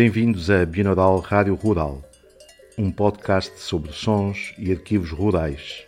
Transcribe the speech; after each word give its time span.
Bem-vindos 0.00 0.48
a 0.48 0.64
Binaural 0.64 1.18
Rádio 1.18 1.56
Rural, 1.56 2.00
um 2.78 2.88
podcast 2.88 3.58
sobre 3.58 3.92
sons 3.92 4.54
e 4.56 4.70
arquivos 4.70 5.10
rurais. 5.10 5.87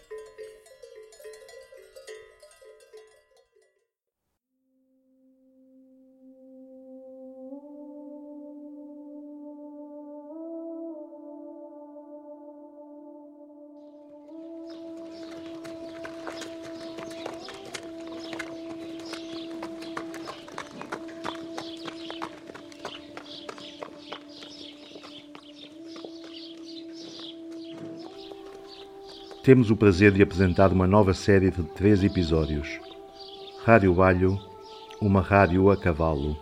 Temos 29.50 29.68
o 29.68 29.74
prazer 29.74 30.12
de 30.12 30.22
apresentar 30.22 30.72
uma 30.72 30.86
nova 30.86 31.12
série 31.12 31.50
de 31.50 31.64
três 31.64 32.04
episódios. 32.04 32.78
Rádio 33.64 33.92
Balho, 33.92 34.38
uma 35.00 35.20
rádio 35.20 35.68
a 35.72 35.76
cavalo. 35.76 36.36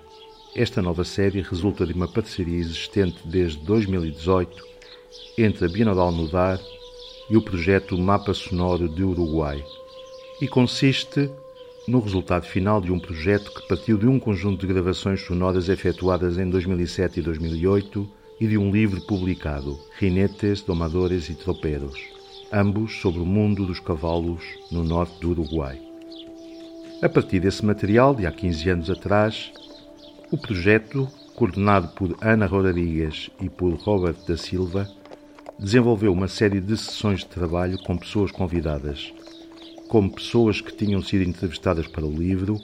Esta 0.55 0.83
nova 0.83 1.05
série 1.05 1.41
resulta 1.41 1.87
de 1.87 1.95
uma 1.95 2.07
parceria 2.07 2.59
existente 2.59 3.27
desde 3.27 3.65
2018 3.65 4.63
entre 5.39 5.65
a 5.65 5.69
Bienal 5.71 6.13
Mudar 6.13 6.61
e 7.31 7.37
o 7.39 7.41
projeto 7.41 7.97
Mapa 7.97 8.35
Sonoro 8.35 8.87
de 8.87 9.03
Uruguai 9.03 9.65
e 10.43 10.47
consiste 10.47 11.31
no 11.87 12.01
resultado 12.01 12.45
final 12.45 12.79
de 12.79 12.93
um 12.93 13.01
projeto 13.01 13.51
que 13.55 13.67
partiu 13.69 13.97
de 13.97 14.07
um 14.07 14.21
conjunto 14.21 14.67
de 14.67 14.71
gravações 14.71 15.23
sonoras 15.23 15.71
efetuadas 15.71 16.37
em 16.37 16.51
2007 16.51 17.21
e 17.21 17.23
2008 17.23 18.07
e 18.39 18.47
de 18.47 18.59
um 18.59 18.71
livro 18.71 19.01
publicado, 19.07 19.81
Rinetes, 19.99 20.61
Domadores 20.61 21.31
e 21.31 21.35
Tropeiros 21.35 22.18
ambos 22.53 23.01
sobre 23.01 23.21
o 23.21 23.27
mundo 23.27 23.67
dos 23.67 23.79
cavalos 23.79 24.43
no 24.71 24.83
norte 24.83 25.21
do 25.21 25.31
Uruguai. 25.31 25.81
A 27.03 27.09
partir 27.09 27.41
desse 27.41 27.65
material, 27.65 28.15
de 28.15 28.27
há 28.27 28.33
15 28.33 28.71
anos 28.71 28.91
atrás, 28.91 29.53
o 30.31 30.39
projeto, 30.39 31.09
coordenado 31.35 31.89
por 31.89 32.17
Ana 32.21 32.47
Rodrigues 32.47 33.31
e 33.41 33.49
por 33.49 33.75
Robert 33.75 34.17
da 34.27 34.37
Silva, 34.37 34.89
desenvolveu 35.59 36.13
uma 36.13 36.29
série 36.29 36.61
de 36.61 36.77
sessões 36.77 37.21
de 37.21 37.27
trabalho 37.27 37.79
com 37.85 37.97
pessoas 37.97 38.33
convidadas, 38.33 39.13
como 39.89 40.13
pessoas 40.13 40.61
que 40.61 40.75
tinham 40.75 41.03
sido 41.03 41.23
entrevistadas 41.23 41.87
para 41.87 42.05
o 42.05 42.11
livro, 42.11 42.59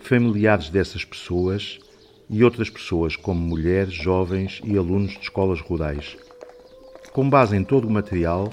familiares 0.00 0.70
dessas 0.70 1.04
pessoas 1.04 1.78
e 2.28 2.42
outras 2.42 2.70
pessoas 2.70 3.16
como 3.16 3.40
mulheres, 3.40 3.92
jovens 3.92 4.60
e 4.64 4.76
alunos 4.76 5.12
de 5.12 5.20
escolas 5.20 5.60
rurais. 5.60 6.16
Com 7.12 7.28
base 7.28 7.56
em 7.56 7.64
todo 7.64 7.86
o 7.86 7.90
material, 7.90 8.52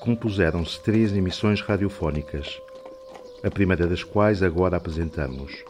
compuseram-se 0.00 0.82
três 0.82 1.14
emissões 1.14 1.60
radiofónicas, 1.60 2.60
a 3.44 3.50
primeira 3.50 3.86
das 3.86 4.02
quais 4.02 4.42
agora 4.42 4.76
apresentamos. 4.76 5.62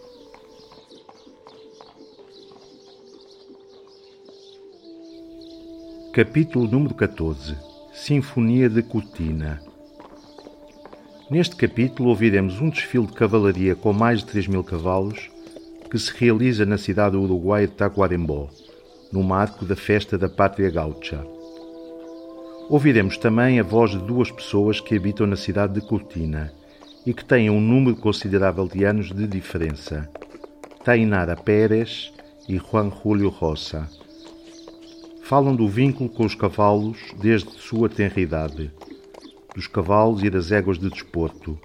Capítulo 6.13 6.67
número 6.67 6.95
14 6.95 7.57
Sinfonia 7.93 8.69
de 8.69 8.83
Cortina 8.83 9.61
Neste 11.31 11.55
capítulo 11.55 12.09
ouviremos 12.09 12.61
um 12.61 12.69
desfile 12.69 13.07
de 13.07 13.13
cavalaria 13.13 13.77
com 13.77 13.93
mais 13.93 14.19
de 14.21 14.27
3 14.27 14.49
mil 14.49 14.65
cavalos 14.65 15.31
que 15.89 15.99
se 15.99 16.13
realiza 16.17 16.67
na 16.67 16.79
cidade 16.79 17.17
uruguaia 17.17 17.69
de 17.69 17.75
Tacuarembó, 17.75 18.49
no 19.13 19.23
marco 19.23 19.65
da 19.65 19.77
Festa 19.77 20.19
da 20.19 20.29
Pátria 20.29 20.71
Gaúcha. 20.71 21.25
Ouviremos 22.71 23.17
também 23.17 23.59
a 23.59 23.65
voz 23.65 23.91
de 23.91 23.99
duas 23.99 24.31
pessoas 24.31 24.79
que 24.79 24.95
habitam 24.95 25.27
na 25.27 25.35
cidade 25.35 25.75
de 25.75 25.81
Cortina 25.81 26.53
e 27.05 27.13
que 27.13 27.25
têm 27.25 27.51
um 27.51 27.61
número 27.61 27.97
considerável 27.97 28.69
de 28.69 28.85
anos 28.85 29.13
de 29.13 29.27
diferença. 29.27 30.09
Tainara 30.85 31.35
Pérez 31.35 32.13
e 32.49 32.59
Juan 32.59 32.93
Julio 33.03 33.29
Rosa. 33.29 33.91
Falam 35.25 35.57
do 35.57 35.67
vínculo 35.67 36.09
com 36.09 36.25
os 36.25 36.37
cavalos 36.37 36.97
desde 37.21 37.51
sua 37.55 37.89
tenra 37.89 38.21
idade, 38.21 38.71
dos 39.53 39.67
cavalos 39.67 40.23
e 40.23 40.31
das 40.31 40.53
éguas 40.53 40.79
de 40.79 40.89
desporto, 40.89 41.59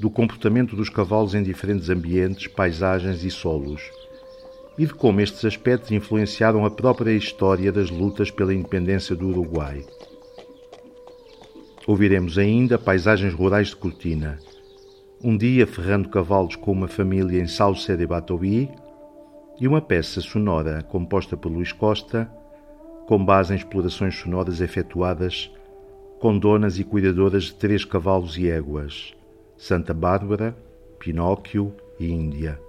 do 0.00 0.10
comportamento 0.10 0.74
dos 0.74 0.88
cavalos 0.88 1.32
em 1.32 1.44
diferentes 1.44 1.88
ambientes, 1.88 2.48
paisagens 2.48 3.22
e 3.22 3.30
solos, 3.30 3.82
e 4.76 4.84
de 4.84 4.94
como 4.94 5.20
estes 5.20 5.44
aspectos 5.44 5.92
influenciaram 5.92 6.66
a 6.66 6.70
própria 6.70 7.12
história 7.12 7.70
das 7.70 7.88
lutas 7.88 8.32
pela 8.32 8.52
independência 8.52 9.14
do 9.14 9.28
Uruguai. 9.28 9.84
Ouviremos 11.90 12.38
ainda 12.38 12.78
paisagens 12.78 13.34
rurais 13.34 13.70
de 13.70 13.76
Cortina. 13.76 14.38
Um 15.20 15.36
dia 15.36 15.66
ferrando 15.66 16.08
cavalos 16.08 16.54
com 16.54 16.70
uma 16.70 16.86
família 16.86 17.42
em 17.42 17.48
Sauce 17.48 17.96
de 17.96 18.06
Batoí 18.06 18.70
e 19.58 19.66
uma 19.66 19.80
peça 19.80 20.20
sonora 20.20 20.84
composta 20.84 21.36
por 21.36 21.50
Luís 21.50 21.72
Costa, 21.72 22.30
com 23.08 23.24
base 23.24 23.52
em 23.52 23.56
explorações 23.56 24.14
sonoras 24.14 24.60
efetuadas 24.60 25.50
com 26.20 26.38
donas 26.38 26.78
e 26.78 26.84
cuidadoras 26.84 27.46
de 27.46 27.54
três 27.54 27.84
cavalos 27.84 28.38
e 28.38 28.48
éguas, 28.48 29.12
Santa 29.56 29.92
Bárbara, 29.92 30.56
Pinóquio 31.00 31.74
e 31.98 32.08
Índia. 32.08 32.60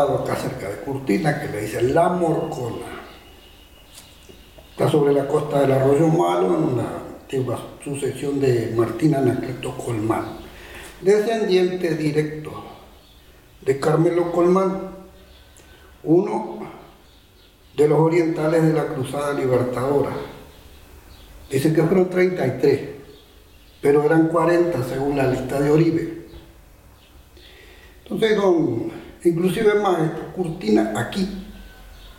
Acá 0.00 0.36
cerca 0.36 0.68
de 0.68 0.76
Curtina 0.76 1.40
que 1.40 1.48
le 1.48 1.62
dicen 1.62 1.94
La 1.94 2.08
Morcona. 2.08 2.86
Está 4.70 4.88
sobre 4.88 5.12
la 5.12 5.28
costa 5.28 5.60
del 5.60 5.72
Arroyo 5.72 6.08
Malo 6.08 6.46
en 6.56 6.64
una 6.64 6.88
antigua 7.22 7.60
sucesión 7.84 8.40
de 8.40 8.72
Martín 8.74 9.14
Anacleto 9.14 9.76
Colmán, 9.76 10.38
descendiente 11.02 11.94
directo 11.96 12.64
de 13.60 13.78
Carmelo 13.78 14.32
Colmán, 14.32 14.90
uno 16.02 16.60
de 17.76 17.88
los 17.88 17.98
orientales 17.98 18.62
de 18.62 18.72
la 18.72 18.86
Cruzada 18.86 19.34
Libertadora. 19.34 20.12
Dicen 21.50 21.74
que 21.74 21.82
fueron 21.82 22.08
33, 22.08 22.80
pero 23.82 24.02
eran 24.04 24.28
40 24.28 24.82
según 24.84 25.16
la 25.16 25.26
lista 25.26 25.60
de 25.60 25.70
Oribe. 25.70 26.26
Entonces, 28.04 28.36
don, 28.36 28.99
inclusive 29.24 29.74
más, 29.74 30.00
esta 30.00 30.32
cortina 30.34 30.92
aquí, 30.96 31.28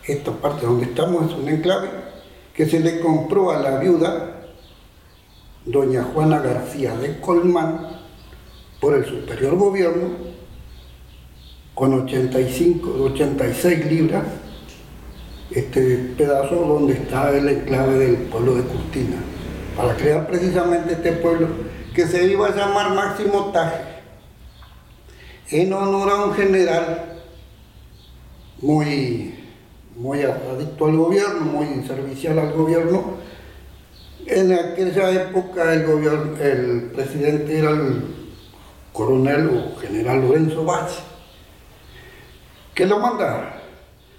esta 0.06 0.32
parte 0.32 0.66
donde 0.66 0.86
estamos 0.86 1.30
es 1.30 1.36
un 1.36 1.48
enclave 1.48 1.88
que 2.54 2.66
se 2.66 2.80
le 2.80 3.00
compró 3.00 3.50
a 3.50 3.60
la 3.60 3.78
viuda, 3.78 4.42
doña 5.64 6.04
Juana 6.04 6.40
García 6.40 6.96
de 6.96 7.20
Colmán, 7.20 8.00
por 8.80 8.94
el 8.94 9.04
superior 9.04 9.56
gobierno, 9.56 10.10
con 11.74 11.94
85, 11.94 12.90
86 13.04 13.86
libras 13.90 14.24
este 15.54 15.96
pedazo 16.16 16.54
donde 16.54 16.94
está 16.94 17.30
el 17.30 17.48
enclave 17.48 17.98
del 17.98 18.16
pueblo 18.28 18.54
de 18.54 18.62
Curtina, 18.62 19.16
para 19.76 19.94
crear 19.96 20.26
precisamente 20.26 20.94
este 20.94 21.12
pueblo 21.12 21.48
que 21.94 22.06
se 22.06 22.26
iba 22.30 22.48
a 22.48 22.56
llamar 22.56 22.94
Máximo 22.94 23.50
Taje, 23.52 23.91
en 25.52 25.72
honor 25.72 26.10
a 26.10 26.24
un 26.24 26.34
general 26.34 27.20
muy, 28.62 29.34
muy 29.96 30.22
adicto 30.22 30.86
al 30.86 30.96
gobierno, 30.96 31.40
muy 31.40 31.86
servicial 31.86 32.38
al 32.38 32.52
gobierno. 32.52 33.18
En 34.26 34.52
aquella 34.52 35.10
época 35.10 35.74
el, 35.74 35.84
gobierno, 35.84 36.36
el 36.40 36.90
presidente 36.94 37.58
era 37.58 37.70
el 37.70 38.02
coronel 38.92 39.48
o 39.48 39.78
general 39.78 40.22
Lorenzo 40.22 40.64
Vázquez, 40.64 41.04
que 42.74 42.86
lo 42.86 42.98
manda 42.98 43.60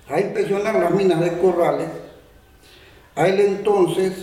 a 0.08 0.20
inspeccionar 0.20 0.76
las 0.76 0.92
minas 0.92 1.20
de 1.20 1.38
Corrales. 1.40 1.90
A 3.16 3.28
él 3.28 3.40
entonces, 3.40 4.14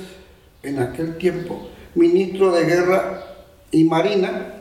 en 0.62 0.78
aquel 0.80 1.16
tiempo, 1.16 1.70
ministro 1.94 2.52
de 2.52 2.66
Guerra 2.66 3.24
y 3.72 3.84
Marina, 3.84 4.59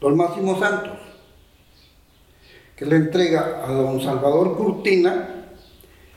don 0.00 0.16
Máximo 0.16 0.58
Santos, 0.58 0.98
que 2.76 2.86
le 2.86 2.96
entrega 2.96 3.62
a 3.64 3.72
don 3.72 4.00
Salvador 4.00 4.56
Curtina 4.56 5.46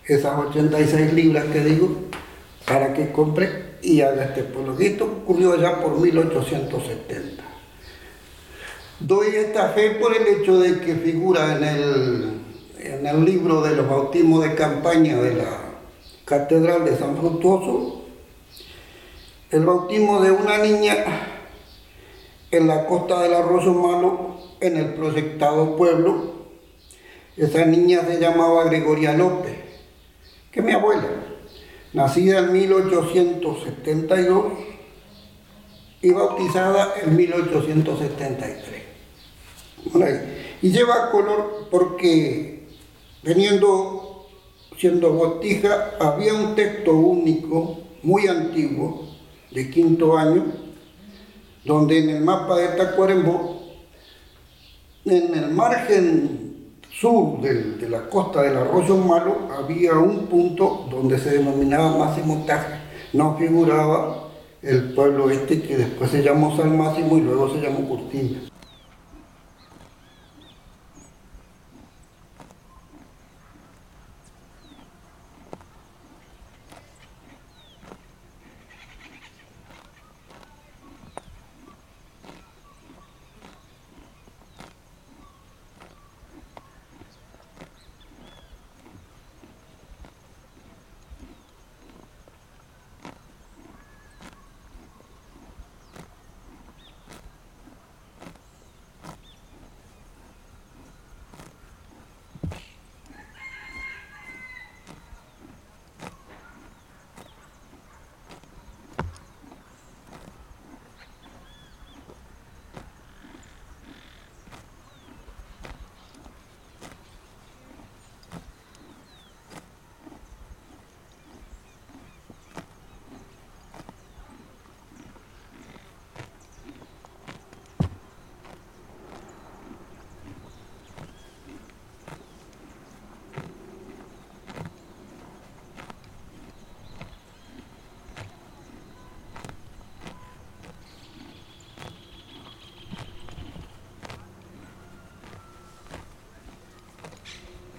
esas 0.05 0.37
86 0.37 1.13
libras 1.13 1.45
que 1.45 1.59
digo, 1.59 1.89
para 2.65 2.93
que 2.93 3.11
compre 3.11 3.77
y 3.81 4.01
haga 4.01 4.25
este 4.25 4.43
pueblo. 4.43 4.77
Esto 4.79 5.05
ocurrió 5.05 5.55
ya 5.59 5.79
por 5.79 5.99
1870. 5.99 7.43
Doy 8.99 9.27
esta 9.35 9.69
fe 9.69 9.91
por 9.91 10.15
el 10.15 10.27
hecho 10.27 10.59
de 10.59 10.79
que 10.79 10.95
figura 10.95 11.55
en 11.55 11.63
el, 11.63 12.31
en 12.79 13.05
el 13.05 13.25
libro 13.25 13.61
de 13.61 13.75
los 13.75 13.87
bautismos 13.87 14.43
de 14.43 14.55
campaña 14.55 15.17
de 15.17 15.35
la 15.35 15.67
Catedral 16.25 16.83
de 16.83 16.97
San 16.97 17.15
Frutuoso, 17.15 18.01
el 19.51 19.65
bautismo 19.65 20.21
de 20.21 20.31
una 20.31 20.57
niña 20.57 21.36
en 22.51 22.67
la 22.67 22.85
costa 22.85 23.21
del 23.21 23.33
Arroyo 23.33 23.73
Malo, 23.73 24.37
en 24.59 24.77
el 24.77 24.93
proyectado 24.93 25.75
pueblo. 25.75 26.37
Esa 27.35 27.65
niña 27.65 28.01
se 28.07 28.19
llamaba 28.19 28.63
Gregoria 28.65 29.13
López, 29.13 29.55
que 30.51 30.59
es 30.59 30.65
mi 30.65 30.71
abuela, 30.71 31.07
nacida 31.93 32.39
en 32.39 32.53
1872 32.53 34.45
y 36.01 36.11
bautizada 36.11 36.93
en 37.03 37.15
1873. 37.15 38.81
Y 40.61 40.71
lleva 40.71 41.11
color 41.11 41.67
porque 41.69 42.67
teniendo, 43.23 44.27
siendo 44.77 45.13
botija, 45.13 45.91
había 45.99 46.33
un 46.33 46.55
texto 46.55 46.93
único, 46.93 47.79
muy 48.03 48.27
antiguo, 48.27 49.05
de 49.51 49.69
quinto 49.69 50.17
año, 50.17 50.66
donde 51.67 51.99
en 51.99 52.09
el 52.09 52.23
mapa 52.23 52.57
de 52.57 52.69
Tacuarembó, 52.69 53.61
en 55.03 55.35
el 55.35 55.51
margen 55.51 56.71
sur 56.89 57.41
de 57.41 57.89
la 57.89 58.09
costa 58.09 58.41
del 58.41 58.57
Arroyo 58.57 58.95
Malo, 58.97 59.49
había 59.55 59.93
un 59.93 60.27
punto 60.27 60.87
donde 60.89 61.19
se 61.19 61.37
denominaba 61.37 61.97
Máximo 61.97 62.45
Taje. 62.47 62.79
No 63.13 63.37
figuraba 63.37 64.29
el 64.61 64.93
pueblo 64.93 65.29
este 65.29 65.61
que 65.61 65.77
después 65.77 66.09
se 66.09 66.23
llamó 66.23 66.55
San 66.55 66.77
Máximo 66.77 67.17
y 67.17 67.21
luego 67.21 67.53
se 67.53 67.61
llamó 67.61 67.87
Cortina. 67.87 68.39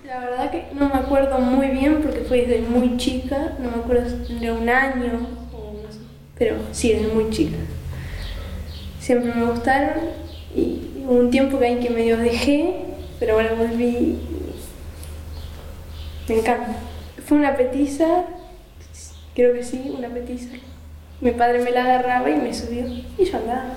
La 0.09 0.21
verdad 0.21 0.51
que 0.51 0.65
no 0.73 0.89
me 0.89 0.95
acuerdo 0.95 1.39
muy 1.39 1.67
bien 1.67 2.01
porque 2.01 2.21
fue 2.21 2.47
desde 2.47 2.67
muy 2.67 2.97
chica, 2.97 3.53
no 3.59 3.71
me 3.71 3.83
acuerdo 3.83 4.09
de 4.41 4.51
un 4.51 4.67
año, 4.67 5.27
pero 6.39 6.57
sí, 6.73 6.95
desde 6.95 7.13
muy 7.13 7.29
chica. 7.29 7.59
Siempre 8.99 9.35
me 9.35 9.45
gustaron 9.45 10.05
y 10.57 11.03
hubo 11.05 11.13
un 11.13 11.31
tiempo 11.31 11.59
que 11.59 11.67
ahí 11.67 11.79
que 11.79 11.91
medio 11.91 12.17
dejé, 12.17 12.87
pero 13.21 13.35
ahora 13.35 13.53
volví. 13.53 14.19
Me 16.27 16.39
encanta. 16.39 16.77
Fue 17.27 17.37
una 17.37 17.55
petiza, 17.55 18.25
creo 19.35 19.53
que 19.53 19.63
sí, 19.63 19.93
una 19.95 20.09
petiza. 20.09 20.57
Mi 21.21 21.33
padre 21.33 21.59
me 21.59 21.71
la 21.71 21.83
agarraba 21.83 22.31
y 22.31 22.37
me 22.37 22.55
subió 22.55 22.87
y 22.87 23.25
yo 23.27 23.37
andaba. 23.37 23.75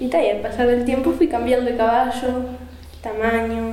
Y, 0.00 0.06
y 0.06 0.30
al 0.30 0.40
pasar 0.40 0.66
del 0.66 0.84
tiempo 0.84 1.12
fui 1.12 1.28
cambiando 1.28 1.70
de 1.70 1.76
caballo, 1.76 2.46
tamaño, 3.00 3.65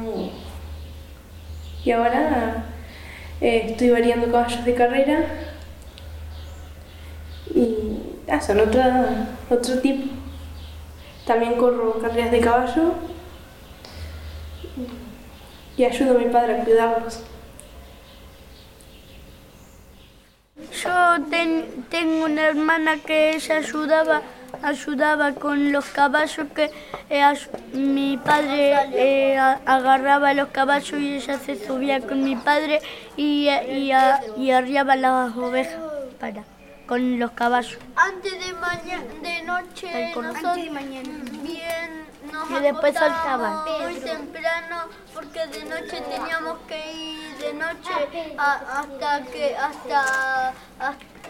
y 1.85 1.91
ahora 1.91 2.65
eh, 3.41 3.67
estoy 3.71 3.89
variando 3.89 4.31
caballos 4.31 4.63
de 4.63 4.73
carrera 4.73 5.25
y 7.53 7.87
ah, 8.29 8.41
son 8.41 8.59
otra, 8.59 9.27
otro 9.49 9.79
tipo. 9.79 10.13
También 11.25 11.55
corro 11.55 11.99
carreras 11.99 12.31
de 12.31 12.39
caballo 12.39 12.95
y 15.77 15.83
ayudo 15.83 16.17
a 16.17 16.19
mi 16.19 16.25
padre 16.25 16.59
a 16.59 16.63
cuidarlos. 16.63 17.23
Yo 20.83 21.15
tengo 21.89 22.25
una 22.25 22.47
hermana 22.47 22.97
que 22.97 23.35
ella 23.35 23.57
ayudaba 23.57 24.21
ayudaba 24.63 25.33
con 25.33 25.71
los 25.71 25.85
caballos 25.85 26.47
que 26.55 26.71
eh, 27.09 27.23
mi 27.73 28.17
padre 28.17 28.75
eh, 28.93 29.37
agarraba 29.37 30.33
los 30.33 30.49
caballos 30.49 30.99
y 30.99 31.15
ella 31.15 31.37
se 31.37 31.55
subía 31.55 31.99
con 32.01 32.23
mi 32.23 32.35
padre 32.35 32.81
y, 33.17 33.49
y, 33.49 33.91
y 34.37 34.51
arriaba 34.51 34.95
las 34.95 35.35
ovejas 35.35 35.79
para 36.19 36.43
con 36.85 37.19
los 37.19 37.31
caballos. 37.31 37.77
Antes 37.95 38.33
de 38.45 38.53
mañana, 38.53 39.03
de 39.21 39.43
noche, 39.43 40.13
nosotros 40.15 40.55
bien 41.43 42.02
nos 42.33 42.49
y 42.49 42.63
después 42.63 42.93
soltaban. 42.97 43.63
muy 43.83 43.99
temprano 43.99 44.77
porque 45.13 45.45
de 45.47 45.65
noche 45.65 46.01
teníamos 46.01 46.57
que 46.67 46.91
ir 46.93 47.37
de 47.37 47.53
noche 47.53 48.37
hasta 48.37 49.23
que 49.25 49.55
hasta, 49.55 50.53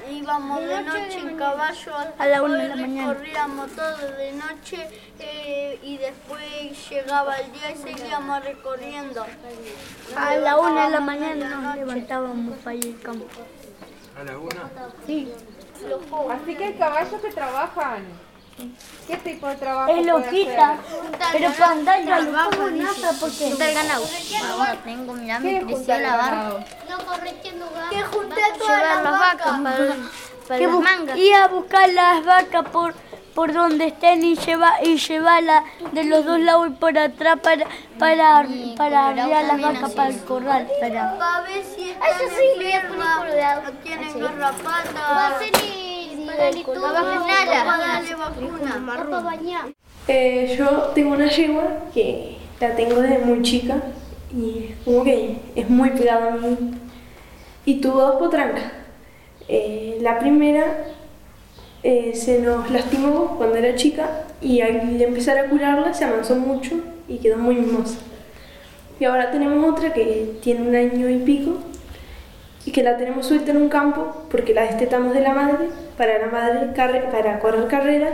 íbamos 0.10 0.62
de 0.62 0.82
noche 0.82 1.20
en 1.20 1.38
caballo 1.38 1.92
a 2.18 2.26
la 2.26 2.42
una 2.42 2.58
de 2.58 2.70
la 2.70 2.76
mañana. 2.76 3.14
Corríamos 3.14 3.72
todo 3.72 3.98
de 4.18 4.32
noche 4.32 4.90
eh, 5.20 5.80
y 5.84 5.98
después 5.98 6.90
llegaba 6.90 7.36
el 7.38 7.52
día 7.52 7.72
y 7.72 7.76
seguíamos 7.76 8.44
recorriendo. 8.44 9.26
A 10.16 10.36
la 10.36 10.58
una 10.58 10.86
de 10.86 10.90
la 10.92 11.00
mañana 11.02 11.50
nos 11.50 11.76
levantábamos 11.76 12.58
para 12.60 12.76
ir 12.76 12.96
al 12.96 13.02
campo. 13.02 13.28
¿A 14.20 14.24
la 14.24 14.38
una? 14.38 14.70
Sí. 15.06 15.34
Así 16.32 16.56
que 16.56 16.64
hay 16.64 16.74
caballos 16.76 17.22
que 17.22 17.32
trabajan. 17.32 18.06
¿Qué 19.08 19.18
tipo 19.18 19.48
de 19.48 19.56
trabajo? 19.56 19.92
Es 19.92 20.06
loquita. 20.06 20.78
Pero 21.32 21.52
para 21.54 21.72
andar 21.72 22.00
pongo 22.52 22.70
nada 22.72 23.12
porque... 23.20 23.48
Está 23.50 23.70
el 23.70 23.76
ganado. 23.76 24.06
Ahora 24.52 24.76
tengo, 24.84 25.14
mirá, 25.14 25.40
me 25.40 25.62
creció 25.62 26.00
la 26.00 26.16
barba. 26.16 26.60
Que 27.90 28.02
junté 28.04 28.42
todas 28.58 28.82
las 28.82 29.04
vacas 29.04 29.60
para, 29.62 29.96
para 30.48 30.58
que 30.60 30.68
las 30.68 30.76
bu- 30.76 30.82
mangas. 30.84 31.18
ir 31.18 31.34
a 31.36 31.48
buscar 31.48 31.90
las 31.90 32.26
vacas 32.26 32.70
por 32.70 32.94
por 33.34 33.52
donde 33.52 33.88
estén 33.88 34.24
y 34.24 34.36
lleva 34.36 34.76
y 34.84 34.96
llevarlas 35.00 35.64
de 35.92 36.04
los 36.04 36.24
dos 36.24 36.40
lados 36.40 36.68
y 36.68 36.70
por 36.74 36.96
atrás 36.96 37.40
para 37.42 37.66
para 37.98 38.46
para 38.78 39.08
arriar 39.08 39.46
las 39.46 39.60
vacas 39.60 39.92
para 39.94 40.10
el 40.10 40.24
corral. 40.24 40.68
Para... 40.80 41.18
Para 41.18 41.42
ver 41.42 41.64
si 41.76 41.90
están 41.90 42.10
Eso 42.10 42.36
sí, 42.38 42.60
le 42.60 42.64
voy 42.64 42.74
a 42.74 42.82
poner 42.88 43.02
enfermas, 43.02 43.18
colorado. 43.18 43.62
o 43.70 43.72
tienen 43.84 44.20
garrapatas. 44.20 45.34
Para 46.36 47.02
vacunarla. 47.02 47.66
Para 47.66 47.88
darle 47.88 48.16
vacuna. 48.16 48.82
Eh, 50.08 50.56
yo 50.58 50.92
tengo 50.94 51.14
una 51.14 51.30
yegua 51.30 51.64
que 51.94 52.38
la 52.60 52.76
tengo 52.76 53.02
desde 53.02 53.20
muy 53.20 53.42
chica 53.42 53.82
y 54.36 54.72
es 54.72 54.78
como 54.84 55.04
que 55.04 55.38
es 55.56 55.70
muy 55.70 55.92
pegada 55.92 56.34
a 56.34 56.38
mí. 56.38 56.58
Y 57.66 57.80
tuvo 57.80 58.02
dos 58.02 58.16
potrancas. 58.16 58.64
Eh, 59.48 59.98
la 60.02 60.20
primera 60.20 60.86
eh, 61.84 62.14
se 62.16 62.40
nos 62.40 62.70
lastimó 62.72 63.36
cuando 63.38 63.56
era 63.58 63.76
chica 63.76 64.26
y 64.42 64.62
al 64.62 65.02
empezar 65.02 65.38
a 65.38 65.50
curarla 65.50 65.94
se 65.94 66.06
amansó 66.06 66.36
mucho 66.36 66.76
y 67.08 67.18
quedó 67.18 67.38
muy 67.38 67.56
mimosa. 67.56 68.00
Y 69.00 69.06
ahora 69.06 69.32
tenemos 69.32 69.72
otra 69.72 69.94
que 69.94 70.38
tiene 70.42 70.68
un 70.68 70.76
año 70.76 71.10
y 71.10 71.18
pico 71.20 71.58
y 72.66 72.72
que 72.72 72.84
la 72.84 72.98
tenemos 72.98 73.26
suelta 73.26 73.52
en 73.52 73.58
un 73.58 73.70
campo 73.70 74.26
porque 74.32 74.54
la 74.54 74.64
destetamos 74.64 75.14
de 75.14 75.22
la 75.22 75.34
madre 75.34 75.68
para 75.98 76.18
la 76.20 76.28
madre 76.28 76.68
para 77.12 77.40
correr 77.40 77.68
carreras 77.68 78.14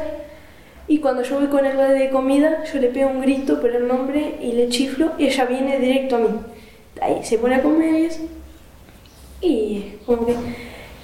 y 0.87 0.97
cuando 0.99 1.21
yo 1.21 1.39
voy 1.39 1.47
con 1.47 1.65
algo 1.65 1.83
de 1.83 2.09
comida 2.09 2.63
yo 2.63 2.79
le 2.79 2.87
pego 2.87 3.11
un 3.11 3.21
grito 3.21 3.61
por 3.61 3.69
el 3.75 3.87
nombre 3.87 4.37
y 4.41 4.53
le 4.53 4.69
chiflo 4.69 5.11
y 5.19 5.27
ella 5.27 5.45
viene 5.45 5.77
directo 5.77 6.15
a 6.15 6.19
mí. 6.19 6.29
Ahí 6.99 7.23
se 7.23 7.37
pone 7.37 7.55
a 7.55 7.61
comer 7.61 7.93
y 7.93 8.05
eso. 8.05 8.21
Y 9.39 9.93
como 10.05 10.25
que 10.25 10.33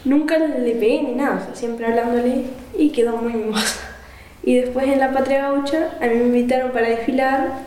nunca 0.03 0.39
le 0.39 0.71
pegué 0.71 1.03
ni 1.03 1.13
nada 1.13 1.39
o 1.39 1.45
sea, 1.45 1.55
siempre 1.55 1.85
hablándole 1.85 2.45
y 2.77 2.89
quedó 2.89 3.15
muy 3.17 3.33
mimosa 3.33 3.79
y 4.43 4.55
después 4.55 4.87
en 4.87 4.99
la 4.99 5.11
patria 5.11 5.41
gaucha 5.49 5.91
a 6.01 6.07
mí 6.07 6.15
me 6.15 6.25
invitaron 6.25 6.71
para 6.71 6.89
desfilar 6.89 7.59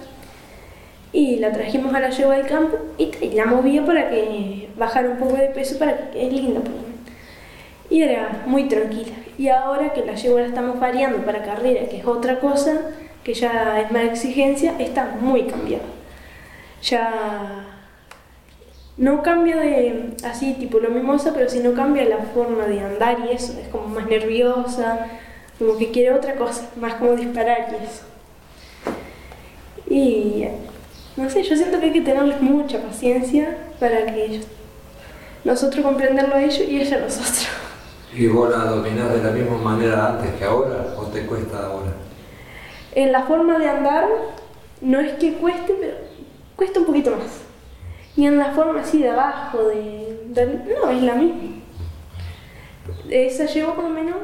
y 1.13 1.37
la 1.37 1.53
trajimos 1.53 1.95
a 1.95 2.01
la 2.01 2.11
yegua 2.11 2.37
del 2.37 2.47
campo 2.47 2.77
y, 2.99 3.11
y 3.21 3.31
la 3.31 3.47
movía 3.47 3.85
para 3.85 4.11
que 4.11 4.68
bajara 4.79 5.11
un 5.11 5.19
poco 5.19 5.37
de 5.37 5.49
peso 5.49 5.79
para 5.79 6.11
que 6.11 6.27
es 6.27 6.33
linda 6.33 6.61
menos. 6.61 6.75
y 7.91 8.03
era 8.03 8.43
muy 8.47 8.69
tranquila. 8.69 9.15
Y 9.39 9.49
ahora 9.49 9.93
que 9.93 10.05
la 10.05 10.15
yegua 10.15 10.41
la 10.41 10.47
estamos 10.47 10.79
variando 10.81 11.19
para 11.25 11.43
carrera 11.43 11.89
que 11.89 11.99
es 11.99 12.07
otra 12.07 12.41
cosa 12.41 12.81
que 13.25 13.35
ya 13.35 13.81
es 13.81 13.91
más 13.91 14.05
exigencia 14.05 14.75
está 14.79 15.17
muy 15.21 15.45
cambiada. 15.45 15.85
Ya 16.83 17.65
no 18.97 19.23
cambia 19.23 19.57
de 19.57 20.15
así 20.25 20.55
tipo 20.55 20.81
lo 20.81 20.91
mimosa 20.91 21.33
pero 21.33 21.49
sí 21.49 21.61
no 21.61 21.73
cambia 21.75 22.05
la 22.05 22.19
forma 22.19 22.67
de 22.67 22.81
andar 22.81 23.19
y 23.29 23.35
eso. 23.35 23.59
Es 23.61 23.69
como 23.69 23.89
más 23.89 24.07
nerviosa 24.07 25.07
como 25.59 25.77
que 25.77 25.91
quiere 25.91 26.13
otra 26.13 26.35
cosa 26.35 26.69
más 26.81 26.95
como 26.95 27.13
disparar 27.15 27.69
y 27.73 27.85
eso. 27.85 28.05
Y 29.91 30.45
no 31.17 31.29
sé, 31.29 31.43
yo 31.43 31.57
siento 31.57 31.81
que 31.81 31.87
hay 31.87 31.93
que 31.93 32.01
tenerles 32.01 32.41
mucha 32.41 32.81
paciencia 32.81 33.57
para 33.81 34.07
que 34.07 34.25
ellos, 34.25 34.47
nosotros 35.45 35.85
comprenderlo 35.85 36.35
a 36.35 36.43
ellos 36.43 36.61
y 36.69 36.81
ella 36.81 36.97
a 36.99 37.01
nosotros. 37.01 37.47
¿Y 38.15 38.27
vos 38.27 38.51
la 38.51 38.65
dominás 38.65 39.13
de 39.13 39.23
la 39.23 39.31
misma 39.31 39.59
manera 39.59 40.09
antes 40.09 40.31
que 40.39 40.45
ahora 40.45 40.95
o 40.97 41.03
te 41.07 41.27
cuesta 41.27 41.67
ahora? 41.67 41.93
En 42.95 43.13
la 43.13 43.23
forma 43.23 43.59
de 43.59 43.69
andar, 43.69 44.07
no 44.81 45.01
es 45.01 45.13
que 45.15 45.35
cueste, 45.35 45.75
pero 45.79 45.95
cuesta 46.57 46.81
un 46.81 46.87
poquito 46.87 47.11
más. 47.13 47.43
Y 48.17 48.27
en 48.27 48.39
la 48.39 48.47
forma 48.53 48.81
así 48.81 49.01
de 49.03 49.11
abajo, 49.11 49.65
de, 49.69 50.21
de- 50.29 50.75
no, 50.83 50.91
es 50.91 51.03
la 51.03 51.15
misma. 51.15 51.41
Esa 53.11 53.45
llevo 53.47 53.75
por 53.75 53.85
lo 53.85 53.91
menos, 53.91 54.17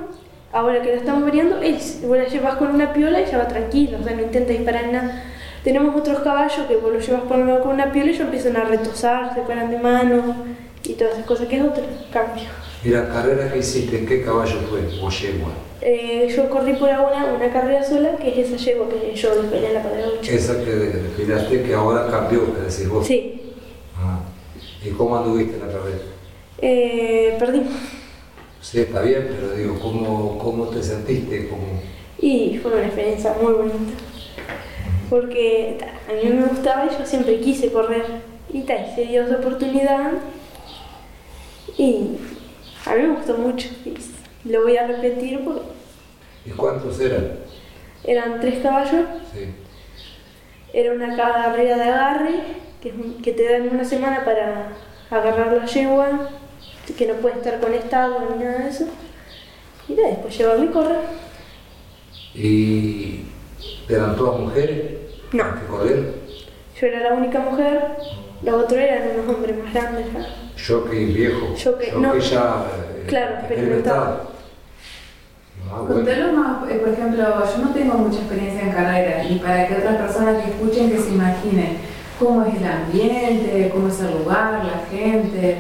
ahora 0.52 0.80
que 0.82 0.88
la 0.90 0.96
estamos 0.96 1.22
variando, 1.22 1.60
es, 1.60 2.00
vos 2.06 2.16
la 2.16 2.24
llevas 2.24 2.56
con 2.56 2.74
una 2.74 2.92
piola 2.92 3.20
y 3.20 3.24
ella 3.24 3.38
va 3.38 3.48
tranquila, 3.48 3.98
o 4.00 4.04
sea, 4.04 4.14
no 4.16 4.22
intenta 4.22 4.52
disparar 4.52 4.86
nada. 4.88 5.22
Tenemos 5.62 5.94
otros 5.94 6.18
caballos 6.20 6.66
que 6.66 6.76
vos 6.76 6.92
los 6.92 7.06
llevas 7.06 7.22
por 7.22 7.38
lo 7.38 7.44
menos 7.44 7.60
con 7.62 7.72
una 7.74 7.92
piola 7.92 8.06
y 8.06 8.14
ellos 8.14 8.22
empiezan 8.24 8.56
a 8.56 8.64
retosar, 8.64 9.34
se 9.34 9.42
paran 9.42 9.70
de 9.70 9.78
mano 9.78 10.34
y 10.84 10.92
todas 10.94 11.14
esas 11.14 11.26
cosas, 11.26 11.48
que 11.48 11.56
es 11.56 11.62
otro 11.62 11.82
cambio. 12.12 12.44
¿Y 12.84 12.90
la 12.90 13.08
carrera 13.08 13.50
que 13.52 13.58
hiciste, 13.58 13.98
en 13.98 14.06
qué 14.06 14.22
caballo 14.22 14.56
fue? 14.68 14.80
¿O 15.02 15.08
yegua? 15.10 15.52
Eh, 15.80 16.32
yo 16.34 16.48
corrí 16.48 16.74
por 16.74 16.88
alguna 16.88 17.24
una 17.34 17.52
carrera 17.52 17.82
sola, 17.82 18.16
que 18.16 18.28
es 18.40 18.50
esa 18.50 18.56
yegua 18.56 18.86
que 18.88 19.14
yo 19.14 19.42
desvelé 19.42 19.68
en 19.68 19.74
la 19.74 19.82
patria 19.82 20.06
gaucha. 20.06 20.32
Esa 20.32 20.58
que 20.64 20.70
desfilaste 20.70 21.62
que 21.62 21.74
ahora 21.74 22.06
cambió, 22.10 22.54
que 22.54 22.60
decís 22.60 22.88
vos. 22.88 23.06
Sí, 23.06 23.40
Ah. 23.96 24.20
¿Y 24.84 24.90
cómo 24.90 25.16
anduviste 25.16 25.54
en 25.56 25.60
la 25.66 25.72
carrera? 25.72 25.98
eh, 26.58 27.36
perdí. 27.38 27.62
Sí, 28.60 28.80
está 28.80 29.02
bien, 29.02 29.28
pero 29.30 29.54
digo, 29.54 29.78
¿cómo, 29.80 30.38
cómo 30.38 30.64
te 30.68 30.82
sentiste? 30.82 31.48
¿Cómo... 31.48 31.62
Y 32.18 32.58
fue 32.62 32.72
una 32.72 32.86
experiencia 32.86 33.34
muy 33.42 33.52
bonita. 33.52 33.76
Porque 35.10 35.76
ta, 35.78 35.86
a 36.10 36.14
mí 36.16 36.30
me 36.32 36.46
gustaba 36.46 36.86
y 36.86 36.98
yo 36.98 37.04
siempre 37.06 37.40
quise 37.40 37.70
correr. 37.70 38.04
Y 38.52 38.62
ta, 38.62 38.74
y 38.74 38.94
se 38.94 39.04
dio 39.06 39.24
esa 39.24 39.36
oportunidad. 39.36 40.12
Y 41.76 42.16
a 42.86 42.94
mí 42.94 43.02
me 43.02 43.14
gustó 43.16 43.36
mucho. 43.36 43.68
Y 43.84 44.48
lo 44.50 44.62
voy 44.62 44.76
a 44.76 44.86
repetir 44.86 45.40
porque 45.44 45.62
¿Y 46.46 46.50
cuántos 46.50 47.00
eran? 47.00 47.32
eran 48.04 48.40
tres 48.40 48.60
caballos. 48.62 49.06
Sí. 49.32 49.46
Era 50.72 50.92
una 50.92 51.16
carrera 51.16 51.76
de 51.76 51.82
agarre, 51.82 52.34
que, 52.80 52.88
es 52.90 52.94
un- 52.94 53.22
que 53.22 53.32
te 53.32 53.50
dan 53.50 53.68
una 53.68 53.84
semana 53.84 54.24
para 54.24 54.68
agarrar 55.10 55.52
la 55.52 55.64
yegua, 55.66 56.30
que 56.98 57.06
no 57.06 57.14
puede 57.14 57.36
estar 57.36 57.60
conectado 57.60 58.28
ni 58.36 58.44
nada 58.44 58.58
de 58.58 58.68
eso. 58.68 58.86
Y 59.88 59.94
después 59.94 60.36
llevarlo 60.36 60.64
y 60.64 60.68
correr. 60.68 61.00
¿Y 62.34 63.20
eran 63.88 64.16
todas 64.16 64.40
mujeres? 64.40 64.92
No. 65.32 65.44
¿Que 65.60 65.66
corrieron? 65.66 66.06
Yo 66.80 66.86
era 66.88 67.00
la 67.10 67.14
única 67.14 67.38
mujer, 67.38 67.80
los 68.42 68.54
otros 68.64 68.80
eran 68.80 69.10
unos 69.20 69.36
hombres 69.36 69.56
más 69.62 69.72
grandes 69.72 70.06
ya. 70.12 70.26
Jockey 70.56 71.06
viejo. 71.06 71.54
Jockey, 71.62 71.90
no. 71.98 72.16
ya. 72.18 72.64
eh, 72.96 73.04
Claro, 73.06 73.34
experimentado. 73.38 74.34
Ah, 75.70 75.80
bueno. 75.86 76.32
Más, 76.32 76.70
eh, 76.70 76.76
por 76.76 76.88
ejemplo, 76.90 77.24
yo 77.24 77.64
no 77.64 77.70
tengo 77.74 77.94
mucha 77.94 78.18
experiencia 78.18 78.62
en 78.62 78.70
carrera 78.72 79.24
y 79.24 79.38
para 79.38 79.66
que 79.66 79.74
otras 79.74 79.96
personas 79.96 80.42
que 80.42 80.50
escuchen 80.50 80.90
que 80.90 80.98
se 80.98 81.10
imaginen 81.10 81.78
cómo 82.18 82.44
es 82.44 82.54
el 82.54 82.66
ambiente, 82.66 83.70
cómo 83.72 83.88
es 83.88 84.00
el 84.00 84.12
lugar, 84.18 84.64
la 84.64 84.86
gente. 84.90 85.56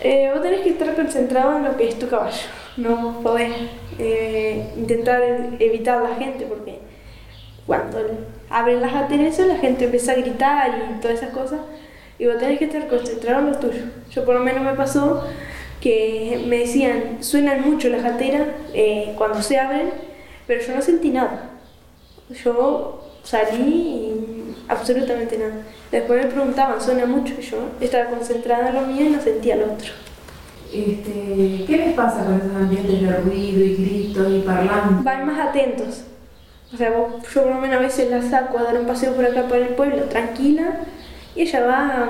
Eh, 0.00 0.30
vos 0.32 0.42
tenés 0.42 0.60
que 0.60 0.70
estar 0.70 0.94
concentrado 0.94 1.56
en 1.56 1.64
lo 1.64 1.76
que 1.76 1.88
es 1.88 1.98
tu 1.98 2.08
caballo. 2.08 2.36
No 2.76 3.20
podés 3.22 3.52
eh, 3.98 4.70
intentar 4.76 5.22
evitar 5.58 6.02
la 6.02 6.16
gente 6.16 6.44
porque 6.46 6.80
cuando 7.66 7.98
abren 8.50 8.80
las 8.82 8.92
gateras 8.92 9.38
la 9.38 9.56
gente 9.56 9.84
empieza 9.84 10.12
a 10.12 10.16
gritar 10.16 10.70
y 10.96 11.00
todas 11.00 11.18
esas 11.18 11.30
cosas 11.30 11.60
y 12.24 12.26
vos 12.28 12.38
tenés 12.38 12.58
que 12.58 12.64
estar 12.66 12.86
concentrado 12.88 13.40
en 13.40 13.52
lo 13.52 13.58
tuyo. 13.58 13.82
Yo 14.10 14.24
por 14.24 14.34
lo 14.34 14.40
menos 14.40 14.62
me 14.64 14.72
pasó 14.74 15.24
que 15.80 16.42
me 16.48 16.58
decían, 16.60 17.18
suenan 17.20 17.60
mucho 17.62 17.88
las 17.90 18.02
gateras 18.02 18.48
eh, 18.72 19.12
cuando 19.16 19.42
se 19.42 19.58
abren, 19.58 19.90
pero 20.46 20.62
yo 20.66 20.74
no 20.74 20.80
sentí 20.82 21.10
nada. 21.10 21.50
Yo 22.42 23.00
salí 23.22 23.62
y 23.66 24.54
absolutamente 24.68 25.36
nada. 25.38 25.52
Después 25.92 26.24
me 26.24 26.30
preguntaban, 26.30 26.80
suena 26.80 27.04
mucho 27.06 27.34
y 27.38 27.42
yo 27.42 27.58
estaba 27.80 28.06
concentrada 28.10 28.68
en 28.70 28.74
lo 28.74 28.80
mío 28.82 29.06
y 29.06 29.10
no 29.10 29.20
sentía 29.20 29.56
lo 29.56 29.64
otro. 29.74 29.92
Este, 30.72 31.64
¿Qué 31.66 31.76
les 31.76 31.92
pasa 31.94 32.24
con 32.24 32.34
esos 32.36 32.54
ambientes 32.56 33.00
de 33.02 33.16
ruido 33.18 33.60
y 33.64 33.74
gritos 33.76 34.32
y 34.32 34.40
parlantes? 34.40 35.04
van 35.04 35.26
más 35.26 35.48
atentos. 35.48 36.04
O 36.72 36.76
sea, 36.76 36.90
vos- 36.90 37.22
yo 37.32 37.42
por 37.42 37.52
lo 37.54 37.60
menos 37.60 37.76
a 37.76 37.80
veces 37.80 38.10
la 38.10 38.22
saco 38.22 38.58
a 38.58 38.64
dar 38.64 38.78
un 38.80 38.86
paseo 38.86 39.12
por 39.14 39.24
acá 39.24 39.42
por 39.46 39.58
el 39.58 39.68
pueblo, 39.68 40.04
tranquila, 40.04 40.80
y 41.34 41.42
ella 41.42 41.66
va 41.66 42.08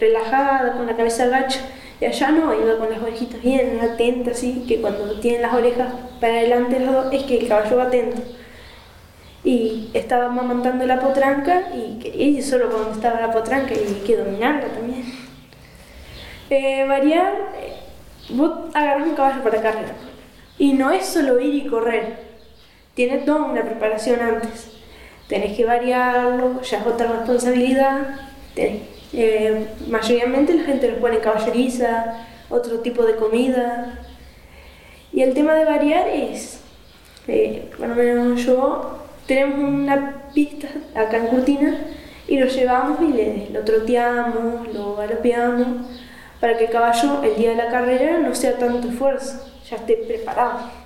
relajada, 0.00 0.72
con 0.72 0.86
la 0.86 0.96
cabeza 0.96 1.24
agacha. 1.24 1.60
Y 2.00 2.04
allá 2.06 2.30
no, 2.30 2.52
iba 2.52 2.78
con 2.78 2.90
las 2.90 3.00
orejitas 3.00 3.40
bien 3.40 3.78
atentas, 3.80 4.38
así, 4.38 4.64
que 4.66 4.80
cuando 4.80 5.20
tienen 5.20 5.42
las 5.42 5.54
orejas 5.54 5.92
para 6.20 6.34
adelante 6.34 6.80
las 6.80 6.92
dos, 6.92 7.12
es 7.12 7.22
que 7.24 7.38
el 7.38 7.48
caballo 7.48 7.76
va 7.76 7.84
atento. 7.84 8.20
Y 9.44 9.90
estaba 9.94 10.26
amamantando 10.26 10.86
la 10.86 11.00
potranca 11.00 11.70
y 11.74 11.98
quería 11.98 12.26
ir 12.26 12.42
solo 12.42 12.70
cuando 12.70 12.92
estaba 12.92 13.20
la 13.20 13.32
potranca 13.32 13.74
y 13.74 14.02
que 14.06 14.16
dominarla 14.16 14.68
también. 14.68 15.04
Eh, 16.50 16.84
variar, 16.86 17.32
eh, 17.56 17.72
vos 18.30 18.52
agarras 18.74 19.06
un 19.06 19.14
caballo 19.14 19.42
para 19.42 19.62
carrera. 19.62 19.94
Y 20.58 20.74
no 20.74 20.90
es 20.90 21.06
solo 21.06 21.40
ir 21.40 21.54
y 21.54 21.66
correr, 21.66 22.18
tiene 22.94 23.18
toda 23.18 23.44
una 23.44 23.62
preparación 23.62 24.20
antes. 24.20 24.81
Tenés 25.32 25.56
que 25.56 25.64
variarlo, 25.64 26.60
ya 26.60 26.78
es 26.80 26.86
otra 26.86 27.06
responsabilidad. 27.10 28.00
Tenés- 28.54 28.82
eh, 29.14 29.66
la 30.58 30.64
gente 30.64 30.88
les 30.88 30.98
pone 30.98 31.20
caballeriza, 31.20 32.26
otro 32.50 32.80
tipo 32.80 33.02
de 33.04 33.16
comida. 33.16 33.98
Y 35.10 35.22
el 35.22 35.32
tema 35.32 35.54
de 35.54 35.64
variar 35.64 36.06
es, 36.06 36.60
eh, 37.28 37.70
menos 37.78 38.44
yo, 38.44 38.98
tenemos 39.26 39.58
una 39.58 40.16
pistas 40.34 40.72
acá 40.94 41.16
en 41.16 41.28
Curtina 41.28 41.78
y 42.28 42.38
lo 42.38 42.46
llevamos 42.46 43.00
y 43.00 43.48
lo 43.54 43.60
troteamos, 43.60 44.68
lo 44.74 44.96
galopeamos 44.96 45.66
para 46.40 46.58
que 46.58 46.64
el 46.66 46.70
caballo 46.70 47.22
el 47.22 47.36
día 47.36 47.50
de 47.52 47.56
la 47.56 47.70
carrera 47.70 48.18
no 48.18 48.34
sea 48.34 48.58
tanto 48.58 48.86
esfuerzo, 48.88 49.48
ya 49.70 49.76
esté 49.76 49.94
preparado. 49.96 50.81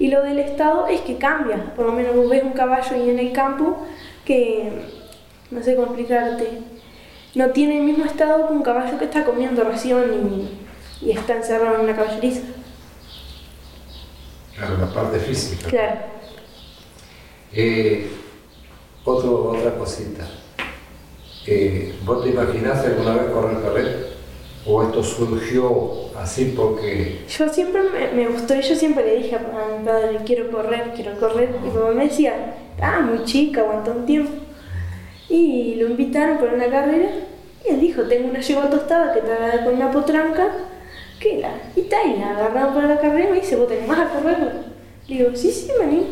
Y 0.00 0.08
lo 0.08 0.22
del 0.22 0.38
estado 0.38 0.86
es 0.86 1.02
que 1.02 1.18
cambia, 1.18 1.74
por 1.76 1.84
lo 1.84 1.92
menos 1.92 2.16
vos 2.16 2.30
ves 2.30 2.42
un 2.42 2.54
caballo 2.54 2.96
ahí 2.96 3.10
en 3.10 3.18
el 3.18 3.32
campo 3.32 3.86
que, 4.24 4.72
no 5.50 5.62
sé 5.62 5.76
cómo 5.76 5.88
explicarte, 5.88 6.48
no 7.34 7.50
tiene 7.50 7.80
el 7.80 7.84
mismo 7.84 8.06
estado 8.06 8.48
que 8.48 8.54
un 8.54 8.62
caballo 8.62 8.98
que 8.98 9.04
está 9.04 9.26
comiendo 9.26 9.62
ración 9.62 10.48
y, 11.02 11.06
y 11.06 11.10
está 11.10 11.36
encerrado 11.36 11.74
en 11.74 11.82
una 11.82 11.94
caballeriza. 11.94 12.40
Claro, 14.56 14.78
la 14.78 14.90
parte 14.90 15.18
física. 15.18 15.68
Claro. 15.68 16.00
Eh, 17.52 18.10
otro, 19.04 19.50
otra 19.50 19.74
cosita. 19.74 20.26
Eh, 21.46 21.94
¿Vos 22.06 22.24
te 22.24 22.30
imaginaste 22.30 22.86
alguna 22.86 23.16
vez 23.16 23.30
correr 23.32 23.60
carrera? 23.60 23.98
¿O 24.64 24.82
esto 24.82 25.04
surgió 25.04 26.09
así 26.22 26.54
porque 26.56 27.20
Yo 27.28 27.48
siempre 27.48 27.82
me, 28.14 28.28
gustó 28.28 28.54
y 28.54 28.62
yo 28.62 28.74
siempre 28.74 29.04
le 29.04 29.16
dije 29.16 29.36
a 29.36 29.38
mi 29.38 29.84
padre, 29.84 30.18
quiero 30.24 30.50
correr, 30.50 30.92
quiero 30.94 31.18
correr. 31.18 31.50
Y 31.64 31.76
mamá 31.76 31.92
me 31.92 32.04
decía, 32.04 32.54
ah, 32.80 33.00
muy 33.00 33.24
chica, 33.24 33.62
aguanta 33.62 33.92
un 33.92 34.06
tiempo. 34.06 34.32
Y 35.28 35.76
lo 35.76 35.88
invitaron 35.88 36.38
por 36.38 36.52
una 36.52 36.68
carrera 36.68 37.08
y 37.64 37.70
él 37.70 37.80
dijo, 37.80 38.02
tengo 38.02 38.28
una 38.28 38.40
yegua 38.40 38.68
tostada 38.68 39.12
que 39.12 39.20
está 39.20 39.64
con 39.64 39.74
una 39.74 39.90
potranca, 39.90 40.48
que 41.20 41.38
la... 41.38 41.52
Y 41.76 41.80
está, 41.80 42.04
y 42.04 42.18
la 42.18 42.30
agarraron 42.30 42.74
para 42.74 42.88
la 42.88 43.00
carrera 43.00 43.28
y 43.28 43.32
me 43.32 43.40
dice, 43.40 43.56
¿vos 43.56 43.68
tenés 43.68 43.86
más 43.86 43.98
a 43.98 44.08
correr? 44.08 44.38
Le 45.06 45.16
digo, 45.16 45.30
sí, 45.34 45.50
sí, 45.50 45.70
maní. 45.78 46.06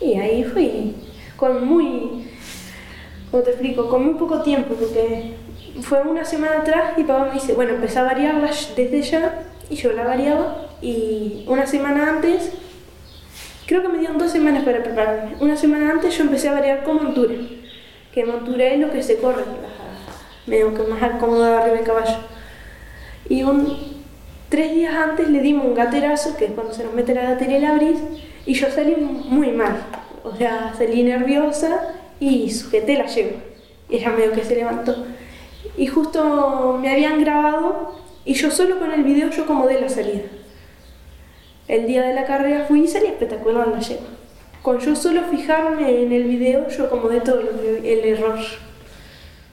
Y 0.00 0.14
ahí 0.14 0.44
fui, 0.44 0.94
con 1.36 1.66
muy, 1.66 2.28
¿cómo 3.30 3.42
te 3.42 3.50
explico? 3.50 3.88
Con 3.88 4.04
muy 4.04 4.14
poco 4.14 4.42
tiempo, 4.42 4.74
porque 4.74 5.34
fue 5.82 6.02
una 6.02 6.24
semana 6.24 6.58
atrás 6.58 6.92
y 6.96 7.04
papá 7.04 7.26
me 7.26 7.32
dice, 7.32 7.54
bueno, 7.54 7.74
empecé 7.74 7.98
a 7.98 8.04
variarla 8.04 8.50
desde 8.76 9.02
ya 9.02 9.42
y 9.68 9.76
yo 9.76 9.92
la 9.92 10.04
variaba 10.04 10.68
y 10.80 11.44
una 11.48 11.66
semana 11.66 12.08
antes, 12.10 12.52
creo 13.66 13.82
que 13.82 13.88
me 13.88 13.98
dieron 13.98 14.18
dos 14.18 14.30
semanas 14.30 14.64
para 14.64 14.82
prepararme, 14.82 15.36
una 15.40 15.56
semana 15.56 15.90
antes 15.90 16.16
yo 16.16 16.24
empecé 16.24 16.48
a 16.48 16.54
variar 16.54 16.84
con 16.84 17.02
montura, 17.02 17.34
que 18.12 18.24
montura 18.24 18.66
es 18.66 18.80
lo 18.80 18.90
que 18.90 19.02
se 19.02 19.16
corre, 19.18 19.42
medio 20.46 20.74
que 20.74 20.82
más 20.82 21.00
cómodo 21.18 21.44
arriba 21.44 21.76
del 21.76 21.84
caballo. 21.84 22.16
Y 23.28 23.42
un, 23.42 23.76
tres 24.48 24.72
días 24.72 24.94
antes 24.94 25.28
le 25.28 25.40
dimos 25.40 25.66
un 25.66 25.74
gaterazo, 25.74 26.36
que 26.36 26.46
es 26.46 26.50
cuando 26.52 26.72
se 26.72 26.84
nos 26.84 26.94
mete 26.94 27.14
la 27.14 27.22
gatera 27.22 27.58
y 27.58 27.60
la 27.60 27.70
abrís, 27.70 27.98
y 28.44 28.54
yo 28.54 28.70
salí 28.70 28.94
muy 28.96 29.50
mal, 29.50 29.76
o 30.22 30.36
sea, 30.36 30.72
salí 30.76 31.02
nerviosa 31.02 31.80
y 32.20 32.50
sujeté 32.50 32.96
la 32.96 33.06
yegua. 33.06 33.38
Y 33.88 33.96
ella 33.96 34.10
medio 34.10 34.32
que 34.32 34.44
se 34.44 34.56
levantó. 34.56 35.06
Y 35.76 35.86
justo 35.86 36.78
me 36.80 36.90
habían 36.90 37.20
grabado 37.20 37.94
y 38.24 38.34
yo 38.34 38.50
solo 38.50 38.78
con 38.78 38.92
el 38.92 39.04
video 39.04 39.30
yo 39.30 39.44
acomodé 39.44 39.80
la 39.80 39.88
salida. 39.88 40.22
El 41.68 41.86
día 41.86 42.02
de 42.02 42.14
la 42.14 42.24
carrera 42.24 42.64
fui 42.66 42.84
y 42.84 42.88
salí 42.88 43.06
espectacular 43.06 43.68
la 43.68 43.80
yegua. 43.80 44.06
Con 44.62 44.78
yo 44.80 44.96
solo 44.96 45.22
fijarme 45.30 46.02
en 46.02 46.12
el 46.12 46.24
video 46.24 46.68
yo 46.68 46.84
acomodé 46.84 47.20
todo 47.20 47.42
lo 47.42 47.50
que- 47.60 47.92
el 47.92 48.04
error. 48.16 48.38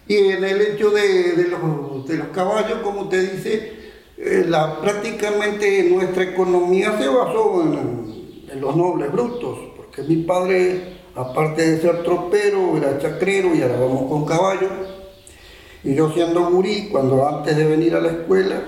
Y 0.08 0.16
en 0.18 0.44
el 0.44 0.62
hecho 0.62 0.90
de, 0.92 1.34
de 1.34 1.48
los, 1.50 2.08
de 2.08 2.18
los 2.18 2.28
caballos, 2.28 2.80
como 2.84 3.08
te 3.10 3.22
dice, 3.22 3.74
eh, 4.18 4.46
la, 4.48 4.80
prácticamente 4.82 5.84
nuestra 5.90 6.24
economía 6.24 6.98
se 7.00 7.08
basó 7.08 7.62
en, 7.64 8.48
en 8.52 8.62
los 8.62 8.76
nobles 8.76 9.12
brutos, 9.12 9.58
porque 9.78 10.02
mi 10.04 10.18
padre, 10.18 10.98
aparte 11.16 11.72
de 11.72 11.82
ser 11.82 12.04
tropero, 12.04 12.76
era 12.78 12.98
chacrero 13.00 13.56
y 13.56 13.62
ahora 13.62 13.78
vamos 13.80 14.10
con 14.10 14.26
caballos. 14.26 14.72
Y 15.84 15.96
yo 15.96 16.12
siendo 16.12 16.50
gurí, 16.50 16.90
cuando 16.90 17.28
antes 17.28 17.58
de 17.58 17.66
venir 17.66 17.96
a 17.96 18.02
la 18.02 18.10
escuela, 18.10 18.62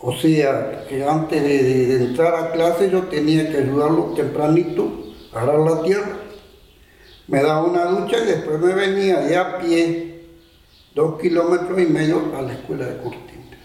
o 0.00 0.16
sea, 0.16 0.86
que 0.88 1.04
antes 1.04 1.42
de, 1.42 1.96
entrar 2.04 2.34
a 2.34 2.52
clase 2.52 2.90
yo 2.90 3.04
tenía 3.04 3.50
que 3.50 3.58
ayudarlo 3.58 4.14
tempranito 4.16 4.90
a 5.32 5.42
arar 5.42 5.58
la 5.60 5.82
tierra 5.82 6.20
me 7.30 7.40
daba 7.42 7.62
una 7.62 7.84
ducha 7.84 8.18
y 8.18 8.26
después 8.26 8.58
me 8.58 8.74
venía 8.74 9.20
de 9.20 9.36
a 9.36 9.58
pie 9.58 10.24
dos 10.96 11.20
kilómetros 11.20 11.80
y 11.80 11.86
medio 11.86 12.32
a 12.36 12.42
la 12.42 12.54
escuela 12.54 12.86
de 12.86 12.96
Curtinta. 12.96 13.56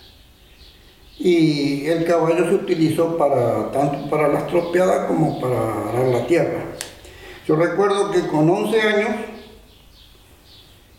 Y 1.17 1.87
el 1.87 2.05
caballo 2.05 2.47
se 2.47 2.53
utilizó 2.53 3.17
para, 3.17 3.71
tanto 3.71 4.07
para 4.07 4.27
las 4.27 4.45
tropeadas 4.47 5.07
como 5.07 5.41
para 5.41 5.89
arar 5.89 6.05
la 6.05 6.27
tierra. 6.27 6.65
Yo 7.47 7.55
recuerdo 7.55 8.11
que 8.11 8.27
con 8.27 8.47
11 8.47 8.81
años 8.81 9.09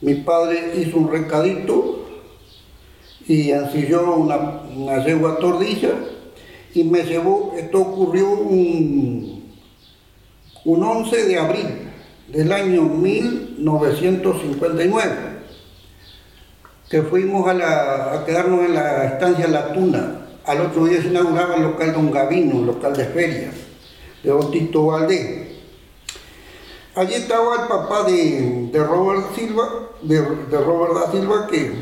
mi 0.07 0.15
padre 0.15 0.73
hizo 0.77 0.97
un 0.99 1.11
recadito 1.11 2.05
y 3.27 3.51
ensilló 3.51 4.15
una, 4.15 4.63
una 4.77 5.05
yegua 5.05 5.37
tordilla 5.39 5.95
y 6.73 6.85
me 6.85 7.03
llevó, 7.03 7.53
esto 7.59 7.81
ocurrió 7.81 8.31
un, 8.31 9.53
un 10.65 10.83
11 10.83 11.25
de 11.25 11.39
abril 11.41 11.67
del 12.29 12.53
año 12.53 12.83
1959, 12.83 15.13
que 16.89 17.03
fuimos 17.03 17.49
a, 17.49 18.23
quedarnos 18.25 18.65
en 18.65 18.75
la 18.75 19.07
estancia 19.07 19.49
La 19.49 19.73
Tuna. 19.73 20.21
Al 20.45 20.61
otro 20.61 20.85
día 20.85 21.03
se 21.03 21.09
inauguraba 21.09 21.57
el 21.57 21.65
local 21.65 21.93
Don 21.93 22.13
Gavino, 22.13 22.61
el 22.61 22.67
local 22.67 22.97
de 22.97 23.07
ferias, 23.07 23.55
de 24.23 24.31
Don 24.31 24.53
Tito 24.53 24.87
Valdés. 24.87 25.46
Allí 26.97 27.13
estaba 27.13 27.63
el 27.63 27.69
papá 27.69 28.05
de, 28.05 28.71
Robert 28.73 29.35
Silva, 29.35 29.91
de, 30.01 30.19
Robert 30.19 30.95
da 30.95 31.13
Silva, 31.13 31.47
que 31.47 31.75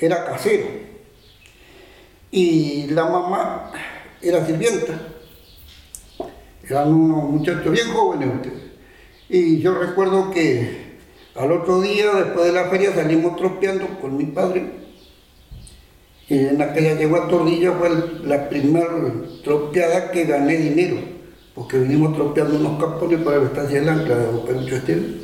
era 0.00 0.24
casero. 0.24 0.64
Y 2.30 2.86
la 2.86 3.04
mamá 3.04 3.72
era 4.22 4.46
sirvienta. 4.46 4.98
Eran 6.66 6.94
unos 6.94 7.24
muchachos 7.24 7.70
bien 7.70 7.92
jóvenes 7.92 8.34
ustedes. 8.36 8.62
Y 9.28 9.60
yo 9.60 9.74
recuerdo 9.74 10.30
que 10.30 10.96
al 11.34 11.52
otro 11.52 11.82
día, 11.82 12.10
después 12.14 12.46
de 12.46 12.52
la 12.52 12.70
feria, 12.70 12.94
salimos 12.94 13.36
tropeando 13.36 13.86
con 14.00 14.16
mi 14.16 14.24
padre. 14.24 14.64
Y 16.26 16.38
en 16.38 16.62
aquella 16.62 16.96
yegua 16.96 17.28
tordilla 17.28 17.72
fue 17.72 17.90
la 18.24 18.48
primera 18.48 18.88
tropeada 19.44 20.10
que 20.10 20.24
gané 20.24 20.56
dinero, 20.56 21.15
porque 21.56 21.78
vinimos 21.78 22.14
tropeando 22.14 22.54
unos 22.56 22.78
campones 22.78 23.22
para 23.22 23.38
la 23.38 23.46
estancia 23.46 23.80
del 23.80 23.88
ancla 23.88 24.14
de 24.14 24.38
Perucho 24.46 24.76
Esteban. 24.76 25.16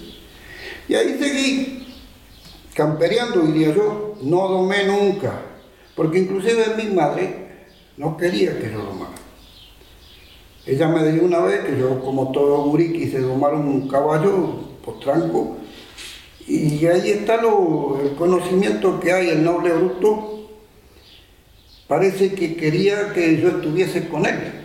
Y 0.88 0.95
ahí 0.95 1.16
seguí, 1.21 1.95
campereando, 2.75 3.42
diría 3.42 3.75
yo, 3.75 4.14
no 4.23 4.49
domé 4.49 4.87
nunca, 4.87 5.42
porque 5.95 6.21
inclusive 6.21 6.75
mi 6.77 6.92
madre 6.95 7.66
no 7.99 8.16
quería 8.16 8.59
que 8.59 8.73
yo 8.73 8.79
domara. 8.83 9.12
Ella 10.64 10.88
me 10.88 11.05
dijo 11.12 11.27
una 11.27 11.40
vez 11.40 11.64
que 11.66 11.79
yo, 11.79 12.01
como 12.01 12.33
todo 12.33 12.62
gurí, 12.64 12.92
quise 12.95 13.21
domar 13.21 13.55
un 13.55 13.87
caballo 13.87 14.61
potranco, 14.83 15.59
y 16.47 16.87
ahí 16.87 17.11
está 17.11 17.42
lo- 17.42 18.01
el 18.03 18.14
conocimiento 18.14 18.99
que 19.01 19.12
hay, 19.12 19.29
el 19.29 19.45
noble 19.45 19.71
bruto, 19.75 20.49
parece 21.87 22.33
que 22.35 22.57
quería 22.57 23.12
que 23.12 23.38
yo 23.40 23.49
estuviese 23.49 24.09
con 24.09 24.25
él, 24.25 24.62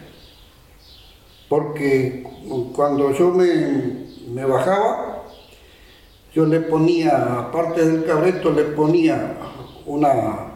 porque 1.50 2.24
cuando 2.76 3.12
yo 3.14 3.30
me, 3.30 4.46
bajaba, 4.46 5.24
yo 6.34 6.46
le 6.46 6.60
ponía, 6.62 7.40
aparte 7.40 7.86
del 7.86 8.06
cabreto, 8.06 8.52
le 8.52 8.64
ponía 8.64 9.38
una, 9.86 10.52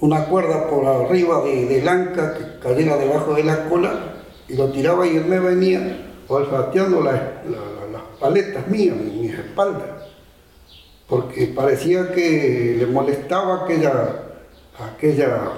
una 0.00 0.24
cuerda 0.26 0.68
por 0.68 0.84
arriba 0.84 1.42
de, 1.44 1.66
de 1.66 1.82
lanca 1.82 2.34
que 2.34 2.58
cayera 2.60 2.96
debajo 2.96 3.34
de 3.34 3.44
la 3.44 3.68
cola 3.68 4.14
y 4.48 4.54
lo 4.56 4.70
tiraba 4.70 5.06
y 5.06 5.16
él 5.16 5.26
me 5.26 5.38
venía 5.38 6.06
olfateando 6.28 7.00
la- 7.00 7.12
la- 7.12 7.50
la- 7.50 7.92
las 7.92 8.02
paletas 8.20 8.66
mías, 8.68 8.96
mis 8.96 9.32
espaldas, 9.32 9.88
porque 11.08 11.46
parecía 11.54 12.10
que 12.12 12.76
le 12.78 12.86
molestaba 12.86 13.64
aquella, 13.64 14.22
aquella 14.94 15.52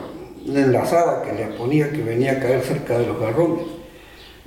enlazada 0.46 1.22
que 1.22 1.32
le 1.32 1.46
ponía 1.56 1.90
que 1.90 2.02
venía 2.02 2.32
a 2.32 2.38
caer 2.40 2.62
cerca 2.62 2.98
de 2.98 3.06
los 3.06 3.18
garrones. 3.18 3.64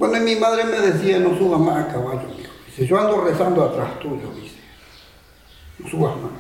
Bueno, 0.02 0.18
y 0.18 0.22
mi 0.22 0.36
madre 0.36 0.64
me 0.64 0.80
decía, 0.80 1.20
no 1.20 1.38
subas 1.38 1.60
más 1.60 1.86
a 1.86 1.94
caballo, 1.94 2.28
mijo. 2.36 2.50
Dice, 2.66 2.88
yo 2.88 3.00
ando 3.00 3.22
rezando 3.22 3.64
atrás 3.64 4.00
tuyo, 4.00 4.32
dice 4.34 4.56
no 5.78 5.88
subas 5.88 6.16
más. 6.16 6.32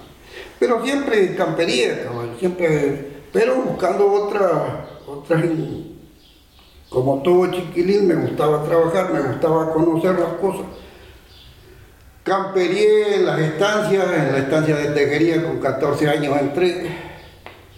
Pero 0.58 0.84
siempre 0.84 1.36
campería, 1.36 2.06
caballo, 2.06 2.32
siempre, 2.39 3.21
pero 3.32 3.62
buscando 3.62 4.12
otra, 4.12 4.88
otras, 5.06 5.43
como 6.89 7.21
todo 7.21 7.52
chiquilín, 7.52 8.08
me 8.08 8.15
gustaba 8.15 8.63
trabajar, 8.63 9.13
me 9.13 9.21
gustaba 9.21 9.71
conocer 9.71 10.17
las 10.17 10.34
cosas. 10.39 10.65
Camperié 12.24 13.17
en 13.17 13.26
las 13.28 13.39
estancias, 13.41 14.06
en 14.12 14.32
la 14.32 14.38
estancia 14.39 14.76
de 14.76 14.88
tejería 14.88 15.43
con 15.43 15.60
14 15.60 16.10
años 16.10 16.36
entré, 16.41 16.88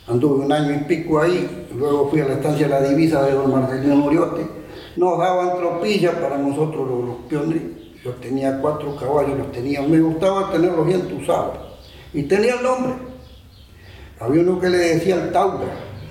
anduve 0.07 0.45
un 0.45 0.51
año 0.53 0.75
y 0.75 0.83
pico 0.85 1.19
ahí, 1.19 1.67
luego 1.75 2.09
fui 2.09 2.21
a 2.21 2.25
la 2.25 2.35
estancia 2.35 2.69
de 2.69 2.73
la 2.73 2.87
divisa 2.87 3.21
de 3.23 3.33
don 3.33 3.51
Marcelino 3.51 4.05
Uriote, 4.05 4.62
nos 4.95 5.17
daban 5.17 5.57
tropilla 5.57 6.11
para 6.19 6.37
nosotros 6.37 6.87
los, 6.87 7.05
los 7.05 7.15
peones, 7.29 7.61
Yo 8.03 8.11
tenía 8.13 8.59
cuatro 8.59 8.95
caballos, 8.95 9.37
los 9.37 9.51
tenía, 9.51 9.81
me 9.81 9.99
gustaba 9.99 10.51
tenerlos 10.51 10.85
bien 10.85 11.07
tusados. 11.07 11.57
Y 12.13 12.23
tenía 12.23 12.55
el 12.55 12.63
nombre. 12.63 12.93
Había 14.19 14.41
uno 14.41 14.59
que 14.59 14.69
le 14.69 14.77
decía 14.77 15.15
el 15.15 15.31
Taura, 15.31 15.65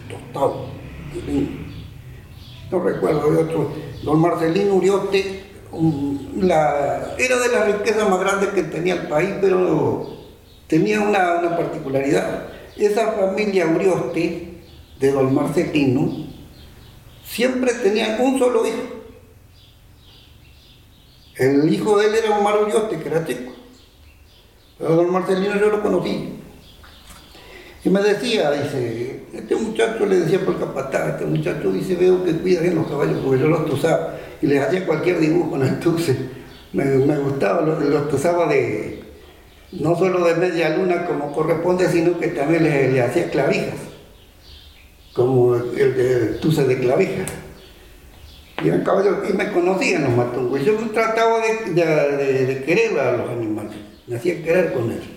tostado. 0.09 0.67
No 2.71 2.81
recuerdo, 2.81 3.31
de 3.31 3.43
otro, 3.43 3.71
don 4.03 4.21
Marcelino 4.21 4.75
Uriote, 4.75 5.45
la, 6.41 7.15
era 7.19 7.39
de 7.39 7.49
las 7.49 7.67
riquezas 7.67 8.09
más 8.09 8.21
grandes 8.21 8.49
que 8.51 8.63
tenía 8.65 8.95
el 8.95 9.09
país, 9.09 9.31
pero 9.41 10.07
tenía 10.67 11.01
una, 11.01 11.39
una 11.39 11.57
particularidad. 11.57 12.49
Esa 12.77 13.13
familia 13.13 13.67
Urioste, 13.67 14.63
de 14.99 15.13
don 15.13 15.35
Marcelino, 15.35 16.32
siempre 17.25 17.73
tenía 17.75 18.19
un 18.21 18.39
solo 18.39 18.67
hijo. 18.67 19.03
El 21.37 21.73
hijo 21.73 21.99
de 21.99 22.07
él 22.07 22.15
era 22.15 22.39
Omar 22.39 22.63
Urioste, 22.63 22.99
que 22.99 23.09
era 23.09 23.27
chico. 23.27 23.53
Pero 24.79 24.97
don 24.97 25.13
Marcelino 25.13 25.59
yo 25.59 25.71
lo 25.71 25.83
conocí. 25.83 26.39
Y 27.85 27.89
me 27.89 28.01
decía, 28.01 28.51
dice, 28.53 29.25
este 29.33 29.57
muchacho 29.57 30.07
le 30.07 30.21
decía 30.21 30.45
por 30.45 30.59
capataz, 30.59 31.15
este 31.15 31.25
muchacho 31.25 31.73
dice, 31.73 31.97
veo 31.97 32.25
que 32.25 32.33
cuida 32.37 32.61
bien 32.61 32.77
los 32.77 32.87
caballos 32.87 33.19
porque 33.25 33.41
yo 33.41 33.49
los 33.49 33.67
tosaba 33.67 34.15
y 34.41 34.47
les 34.47 34.63
hacía 34.63 34.87
cualquier 34.87 35.19
dibujo 35.19 35.57
en 35.57 35.63
el 35.63 35.81
tuce. 35.81 36.17
Me, 36.73 36.85
me 36.85 37.19
gustaba, 37.19 37.63
los, 37.63 37.83
los 37.83 38.09
tosaba 38.09 38.47
de, 38.47 39.03
no 39.73 39.97
solo 39.97 40.25
de 40.25 40.35
media 40.37 40.77
luna 40.77 41.07
como 41.07 41.33
corresponde, 41.33 41.89
sino 41.89 42.19
que 42.21 42.29
también 42.29 42.63
le, 42.63 42.93
le 42.93 43.03
hacía 43.03 43.31
clavijas, 43.31 43.79
como 45.13 45.52
el 45.77 45.97
de 45.97 46.17
tuce 46.41 46.65
de 46.65 46.79
clavijas. 46.79 47.31
Y, 48.63 48.69
el 48.69 48.83
caballo, 48.83 49.23
y 49.29 49.33
me 49.33 49.51
conocían 49.51 50.05
los 50.05 50.13
matungos. 50.13 50.65
Yo 50.65 50.75
trataba 50.93 51.41
de, 51.41 52.63
querer 52.65 52.99
a 52.99 53.17
los 53.17 53.31
animales, 53.31 53.73
me 54.07 54.17
hacía 54.17 54.43
querer 54.43 54.73
con 54.73 54.91
ellos. 54.91 55.09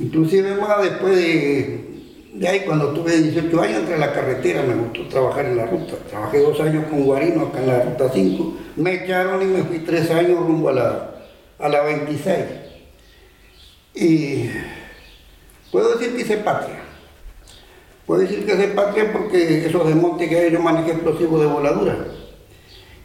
Inclusive 0.00 0.54
más 0.56 0.82
después 0.82 1.14
de, 1.16 1.84
de, 2.34 2.48
ahí, 2.48 2.60
cuando 2.60 2.92
tuve 2.92 3.18
18 3.18 3.60
años, 3.60 3.80
entré 3.80 3.94
a 3.94 3.98
la 3.98 4.12
carretera, 4.12 4.62
me 4.62 4.74
gustó 4.74 5.06
trabajar 5.08 5.44
en 5.44 5.56
la 5.56 5.66
ruta. 5.66 5.94
Trabajé 6.08 6.40
dos 6.40 6.58
años 6.60 6.86
con 6.88 7.04
Guarino 7.04 7.46
acá 7.46 7.60
en 7.60 7.66
la 7.66 7.82
ruta 7.82 8.10
5. 8.12 8.56
Me 8.76 9.04
echaron 9.04 9.42
y 9.42 9.44
me 9.46 9.62
fui 9.64 9.80
tres 9.80 10.10
años 10.10 10.38
rumbo 10.38 10.70
a 10.70 10.72
la, 10.72 11.10
a 11.58 11.68
la 11.68 11.82
26. 11.82 12.36
Y 13.94 14.50
puedo 15.70 15.96
decir 15.96 16.16
que 16.16 16.22
hice 16.22 16.38
patria. 16.38 16.93
Puedo 18.06 18.20
decir 18.20 18.44
que 18.44 18.54
hice 18.54 18.68
patria 18.68 19.12
porque 19.12 19.66
esos 19.66 19.86
desmontes 19.86 20.28
que 20.28 20.38
hay 20.38 20.52
yo 20.52 20.60
manejé 20.60 20.92
explosivos 20.92 21.40
de 21.40 21.46
voladura. 21.46 22.06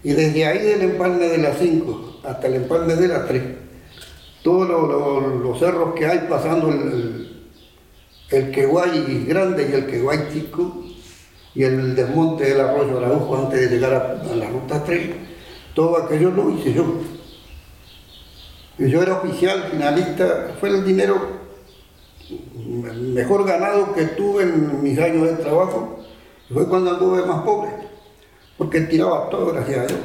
Y 0.03 0.11
desde 0.11 0.45
ahí 0.45 0.59
del 0.59 0.81
empalme 0.81 1.27
de 1.27 1.37
la 1.37 1.53
5 1.53 2.21
hasta 2.23 2.47
el 2.47 2.55
empalme 2.55 2.95
de 2.95 3.07
la 3.07 3.25
3 3.25 3.43
todos 4.43 4.69
los, 4.69 5.59
cerros 5.59 5.93
que 5.95 6.05
hay 6.05 6.19
pasando 6.29 6.69
el, 6.69 7.43
el 8.31 8.51
Queguay 8.51 9.25
grande 9.25 9.67
y 9.69 9.73
el 9.73 9.85
Queguay 9.85 10.29
chico 10.31 10.85
y 11.53 11.63
el 11.63 11.95
desmonte 11.95 12.45
del 12.45 12.61
arroyo 12.61 12.97
Araujo 12.97 13.37
antes 13.37 13.59
de 13.59 13.75
llegar 13.75 13.93
a, 13.93 14.31
a, 14.31 14.35
la 14.35 14.49
ruta 14.49 14.83
3, 14.83 15.09
todo 15.73 15.97
aquello 15.97 16.31
lo 16.31 16.51
hice 16.51 16.73
yo. 16.73 16.85
Y 18.77 18.89
yo 18.89 19.01
era 19.01 19.15
oficial, 19.15 19.67
finalista, 19.71 20.55
fue 20.59 20.69
el 20.69 20.85
dinero 20.85 21.38
mejor 22.81 23.45
ganado 23.45 23.93
que 23.93 24.05
tuve 24.05 24.43
en 24.43 24.83
mis 24.83 24.97
años 24.99 25.27
de 25.27 25.33
trabajo, 25.35 25.99
fue 26.51 26.67
cuando 26.67 26.91
anduve 26.91 27.25
más 27.25 27.43
pobre, 27.43 27.71
porque 28.57 28.81
tiraba 28.81 29.29
todo 29.29 29.53
gracias 29.53 29.77
a 29.77 29.87
Dios. 29.87 29.99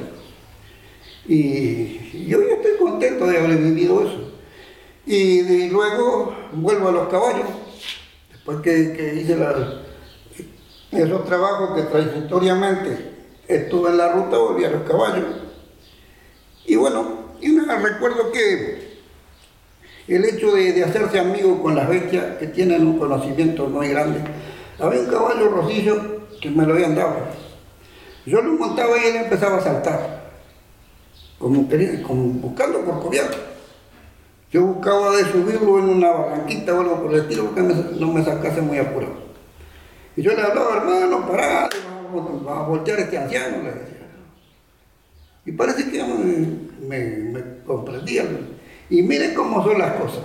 Y 1.27 2.27
yo 2.29 2.41
estoy 2.41 2.77
contento 2.79 3.27
de 3.27 3.39
haber 3.39 3.59
vivido 3.59 4.03
eso. 4.03 4.33
Y, 5.07 5.69
luego 5.69 6.35
vuelvo 6.53 6.89
a 6.89 6.93
los 6.93 7.09
caballos, 7.09 7.47
después 8.31 8.59
que, 8.61 8.93
que 8.93 9.15
hice 9.15 9.37
la, 9.37 9.83
esos 10.91 11.25
trabajos 11.25 11.75
que 11.77 11.83
transitoriamente 11.83 13.15
estuve 13.49 13.91
en 13.91 13.99
la 13.99 14.13
ruta, 14.13 14.39
volví 14.39 14.65
a 14.65 14.71
los 14.71 14.83
caballos. 14.83 15.25
Y 16.67 16.77
bueno, 16.77 17.35
y 17.41 17.49
me 17.49 17.77
recuerdo 17.77 18.33
que 18.33 18.84
el 20.09 20.25
hecho 20.25 20.55
de, 20.55 20.73
de, 20.73 20.85
hacerse 20.85 21.19
amigo 21.19 21.63
con 21.63 21.75
las 21.75 21.89
bestias 21.89 22.37
que 22.39 22.47
tienen 22.49 22.87
un 22.87 22.99
conocimiento 22.99 23.67
muy 23.67 23.89
grande. 23.89 24.21
Había 24.79 25.01
un 25.01 25.07
caballo 25.07 25.49
rosillo 25.49 26.27
que 26.41 26.51
me 26.51 26.67
lo 26.67 26.75
habían 26.75 26.95
dado. 26.95 27.17
Yo 28.27 28.43
lo 28.43 28.53
montaba 28.53 28.97
y 28.99 29.09
él 29.09 29.17
empezaba 29.17 29.59
a 29.59 29.63
saltar 29.63 30.25
como, 31.39 31.69
como 32.07 32.25
buscando 32.41 32.81
por 32.81 33.01
cubierto. 33.01 33.37
Yo 34.51 34.63
buscaba 34.63 35.17
de 35.17 35.25
subirlo 35.25 35.79
en 35.79 35.89
una 35.89 36.11
barranquita 36.11 36.75
o 36.75 36.81
algo 36.81 37.03
por 37.03 37.13
el 37.13 37.21
estilo 37.23 37.47
porque 37.47 37.63
no 37.63 38.13
me 38.13 38.25
sacase 38.25 38.61
muy 38.63 38.79
apurado. 38.79 39.15
Y 40.17 40.23
yo 40.23 40.33
le 40.33 40.43
hablaba, 40.43 40.77
hermano, 40.77 41.27
pará, 41.27 41.69
vamos 42.05 42.47
a 42.49 42.63
voltear 42.63 42.99
a 42.99 43.03
este 43.03 43.19
anciano, 43.19 43.59
le 43.63 43.73
decía. 43.73 44.07
Y 45.45 45.53
parece 45.53 45.91
que 45.91 46.03
me, 46.03 46.89
me, 46.89 47.17
me 47.33 47.43
comprendía. 47.67 48.25
Y 48.91 49.03
miren 49.03 49.35
cómo 49.35 49.63
son 49.65 49.79
las 49.79 49.93
cosas. 49.95 50.25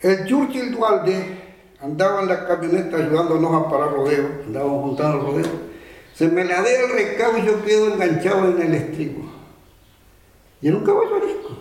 El 0.00 0.26
Churchill 0.26 0.72
Dualde 0.72 1.38
andaba 1.80 2.22
en 2.22 2.28
la 2.28 2.46
camioneta 2.46 2.96
ayudándonos 2.98 3.54
a 3.54 3.68
parar 3.68 3.92
rodeo, 3.92 4.28
andábamos 4.46 4.82
juntando 4.82 5.18
rodeo. 5.20 5.68
Se 6.14 6.28
me 6.28 6.44
la 6.44 6.58
el 6.58 6.90
recado 6.90 7.38
y 7.38 7.46
yo 7.46 7.64
quedo 7.64 7.94
enganchado 7.94 8.50
en 8.50 8.62
el 8.62 8.74
estribo. 8.74 9.30
Y 10.60 10.68
era 10.68 10.76
un 10.76 10.84
caballo 10.84 11.16
arisco. 11.16 11.58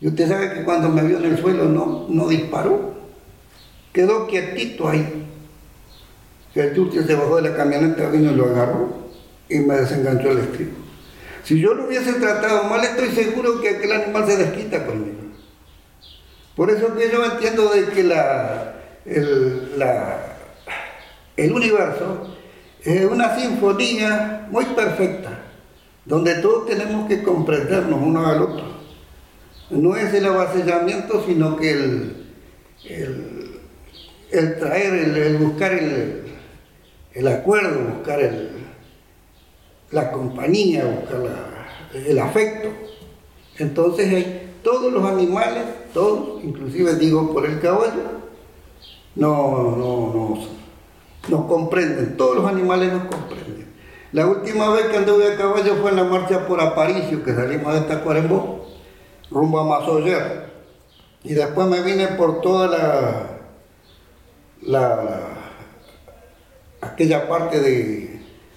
Y 0.00 0.08
usted 0.08 0.28
sabe 0.28 0.52
que 0.52 0.64
cuando 0.64 0.88
me 0.88 1.02
vio 1.02 1.18
en 1.18 1.24
el 1.24 1.38
suelo 1.38 1.64
no, 1.64 2.06
no 2.08 2.28
disparó. 2.28 2.92
Quedó 3.92 4.26
quietito 4.26 4.88
ahí. 4.88 5.26
El 6.54 6.74
Churchill 6.74 7.06
se 7.06 7.14
bajó 7.14 7.36
de 7.36 7.48
la 7.48 7.56
camioneta, 7.56 8.10
vino 8.10 8.32
y 8.32 8.34
lo 8.34 8.46
agarró 8.46 8.88
y 9.48 9.58
me 9.60 9.76
desenganchó 9.76 10.30
el 10.32 10.38
estribo. 10.38 10.81
Si 11.44 11.60
yo 11.60 11.74
lo 11.74 11.86
hubiese 11.86 12.14
tratado 12.14 12.64
mal, 12.64 12.84
estoy 12.84 13.10
seguro 13.10 13.60
que 13.60 13.70
aquel 13.70 13.92
animal 13.92 14.26
se 14.26 14.36
desquita 14.36 14.86
conmigo. 14.86 15.18
Por 16.54 16.70
eso 16.70 16.94
que 16.94 17.10
yo 17.10 17.24
entiendo 17.24 17.70
de 17.70 17.86
que 17.86 18.02
la, 18.04 18.74
el, 19.04 19.82
el 21.36 21.52
universo 21.52 22.36
es 22.84 23.04
una 23.04 23.36
sinfonía 23.36 24.46
muy 24.50 24.64
perfecta 24.66 25.42
donde 26.04 26.34
todos 26.36 26.66
tenemos 26.66 27.08
que 27.08 27.22
comprendernos 27.22 28.00
uno 28.02 28.26
al 28.26 28.42
otro. 28.42 28.64
No 29.70 29.96
es 29.96 30.12
el 30.12 30.26
avasallamiento, 30.26 31.24
sino 31.24 31.56
que 31.56 31.70
el, 31.70 32.26
el, 32.84 33.60
el 34.30 34.58
traer, 34.58 34.94
el, 34.94 35.16
el 35.16 35.36
buscar 35.38 35.72
el, 35.72 36.22
el, 37.14 37.28
acuerdo, 37.28 37.78
buscar 37.94 38.20
la 39.92 40.10
compañía, 40.10 40.84
buscar 40.84 41.20
la, 41.20 41.98
el 41.98 42.18
afecto. 42.18 42.68
Entonces 43.58 44.12
hay 44.12 44.54
todos 44.62 44.92
los 44.92 45.04
animales, 45.04 45.62
todos, 45.92 46.42
inclusive 46.42 46.94
digo 46.96 47.32
por 47.32 47.46
el 47.46 47.60
caballo, 47.60 48.22
no, 49.14 49.76
no, 49.76 49.76
no, 49.76 50.38
nos 51.28 51.46
comprenden, 51.46 52.16
todos 52.16 52.36
los 52.36 52.46
animales 52.46 52.92
nos 52.92 53.04
comprenden. 53.04 53.72
La 54.12 54.26
última 54.26 54.70
vez 54.70 54.86
que 54.86 54.98
anduve 54.98 55.32
a 55.32 55.36
caballo 55.36 55.76
fue 55.76 55.90
en 55.90 55.96
la 55.96 56.04
marcha 56.04 56.46
por 56.46 56.60
Aparicio, 56.60 57.22
que 57.22 57.34
salimos 57.34 57.74
de 57.74 57.80
Tacuarembó, 57.82 58.66
rumbo 59.30 59.60
a 59.60 59.64
Mazoyer. 59.64 60.52
Y 61.24 61.34
después 61.34 61.66
me 61.68 61.82
vine 61.82 62.08
por 62.08 62.40
toda 62.40 62.66
la, 62.66 63.38
la, 64.62 64.80
la 65.04 65.20
aquella 66.82 67.28
parte 67.28 67.60
de, 67.60 68.11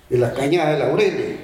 de 0.10 0.18
la 0.18 0.34
cañada 0.34 0.74
de 0.74 0.80
Laureles, 0.80 1.38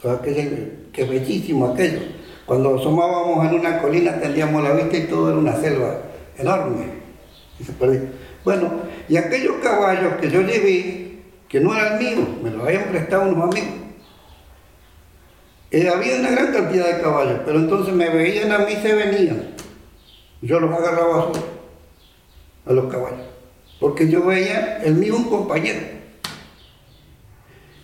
toda 0.00 0.14
aquella, 0.14 0.44
que 0.92 1.04
bellísimo 1.04 1.68
aquello. 1.68 2.00
Cuando 2.46 2.78
asomábamos 2.78 3.46
en 3.46 3.60
una 3.60 3.80
colina 3.80 4.20
tendíamos 4.20 4.62
la 4.62 4.72
vista 4.72 4.96
y 4.96 5.06
todo 5.06 5.30
era 5.30 5.38
una 5.38 5.56
selva 5.56 5.98
enorme. 6.36 6.86
Y 7.58 7.64
se. 7.64 7.72
Bueno, 8.44 8.70
y 9.08 9.16
aquellos 9.16 9.56
caballos 9.62 10.14
que 10.20 10.30
yo 10.30 10.42
llevé, 10.42 11.18
que 11.48 11.60
no 11.60 11.74
eran 11.74 11.98
míos, 11.98 12.28
me 12.42 12.50
los 12.50 12.66
habían 12.66 12.84
prestado 12.84 13.22
unos 13.22 13.44
amigos. 13.44 13.70
Eh, 15.70 15.88
había 15.88 16.16
una 16.20 16.30
gran 16.30 16.52
cantidad 16.52 16.94
de 16.94 17.02
caballos, 17.02 17.40
pero 17.46 17.58
entonces 17.58 17.94
me 17.94 18.10
veían 18.10 18.52
a 18.52 18.58
mí 18.58 18.74
se 18.80 18.94
venían. 18.94 19.54
Yo 20.42 20.60
los 20.60 20.70
agarraba 20.70 21.30
a, 22.66 22.70
a 22.70 22.72
los 22.72 22.92
caballos, 22.92 23.26
porque 23.80 24.08
yo 24.10 24.24
veía 24.26 24.82
el 24.84 24.94
mío 24.96 25.16
un 25.16 25.24
compañero. 25.24 25.93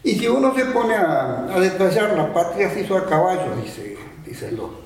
Y 0.03 0.15
si 0.15 0.27
uno 0.29 0.55
se 0.55 0.65
pone 0.67 0.95
a, 0.95 1.47
detallar, 1.61 2.17
la 2.17 2.33
patria 2.33 2.71
se 2.71 2.81
hizo 2.81 2.97
a 2.97 3.07
caballo, 3.07 3.57
dice, 3.63 3.97
dice 4.25 4.47
otro. 4.55 4.81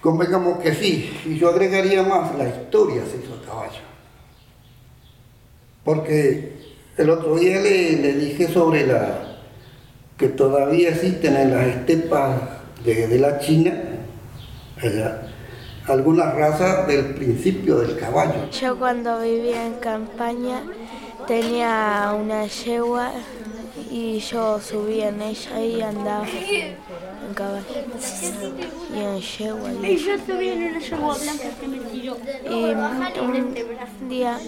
Convengamos 0.00 0.58
que 0.58 0.74
sí, 0.74 1.18
y 1.24 1.38
yo 1.38 1.48
agregaría 1.48 2.02
más, 2.02 2.34
la 2.36 2.48
historia 2.48 3.02
se 3.04 3.16
hizo 3.16 3.34
a 3.34 3.46
caballo. 3.46 3.80
Porque 5.82 6.58
el 6.96 7.10
otro 7.10 7.36
día 7.36 7.60
le, 7.60 8.12
dije 8.14 8.48
sobre 8.48 8.86
la 8.86 9.38
que 10.16 10.28
todavía 10.28 10.90
existen 10.90 11.36
en 11.36 11.54
las 11.54 11.66
estepas 11.66 12.40
de, 12.84 13.18
la 13.18 13.38
China, 13.38 13.72
algunas 15.86 16.34
razas 16.34 16.86
del 16.86 17.14
principio 17.14 17.78
del 17.78 17.96
caballo. 17.96 18.50
Yo 18.50 18.78
cuando 18.78 19.20
vivía 19.20 19.66
en 19.66 19.74
campaña 19.74 20.62
tenía 21.26 22.14
una 22.18 22.46
yegua 22.46 23.12
y 23.98 24.20
yo 24.20 24.60
subía 24.60 25.08
en 25.08 25.20
ella 25.22 25.60
y 25.60 25.82
andaba 25.82 26.26
en 26.28 27.34
caballo 27.34 27.66
y 28.94 28.98
en 28.98 29.20
yegua. 29.20 29.72
Y, 29.72 29.96
yo 29.96 30.16
subía 30.24 30.52
en 30.52 30.62
una 30.70 30.78
yegua 30.78 31.18
blanca 31.18 31.50
que 31.60 31.68
me 31.68 31.78
tiró. 31.78 32.16
Y 32.48 32.64
un 33.20 34.08
día 34.08 34.38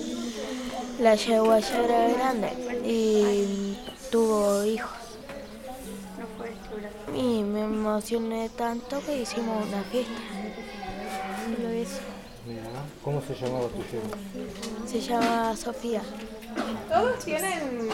la 1.01 1.15
yegua 1.17 1.59
ya 1.59 1.85
era 1.85 2.09
grande 2.17 2.51
y 2.85 3.77
tuvo 4.13 4.65
hijos. 4.65 4.99
Y 7.17 7.43
me 7.43 7.63
emocioné 7.63 8.51
tanto 8.51 9.01
que 9.05 9.23
hicimos 9.23 9.67
una 9.67 9.83
fiesta. 9.85 10.21
¿Cómo 13.03 13.21
se 13.23 13.35
llamaba 13.35 13.67
tu 13.69 13.83
yegua? 13.91 14.17
Se 14.87 15.01
llama 15.01 15.57
Sofía. 15.57 16.03
¿Todos 16.89 17.25
tienen 17.25 17.89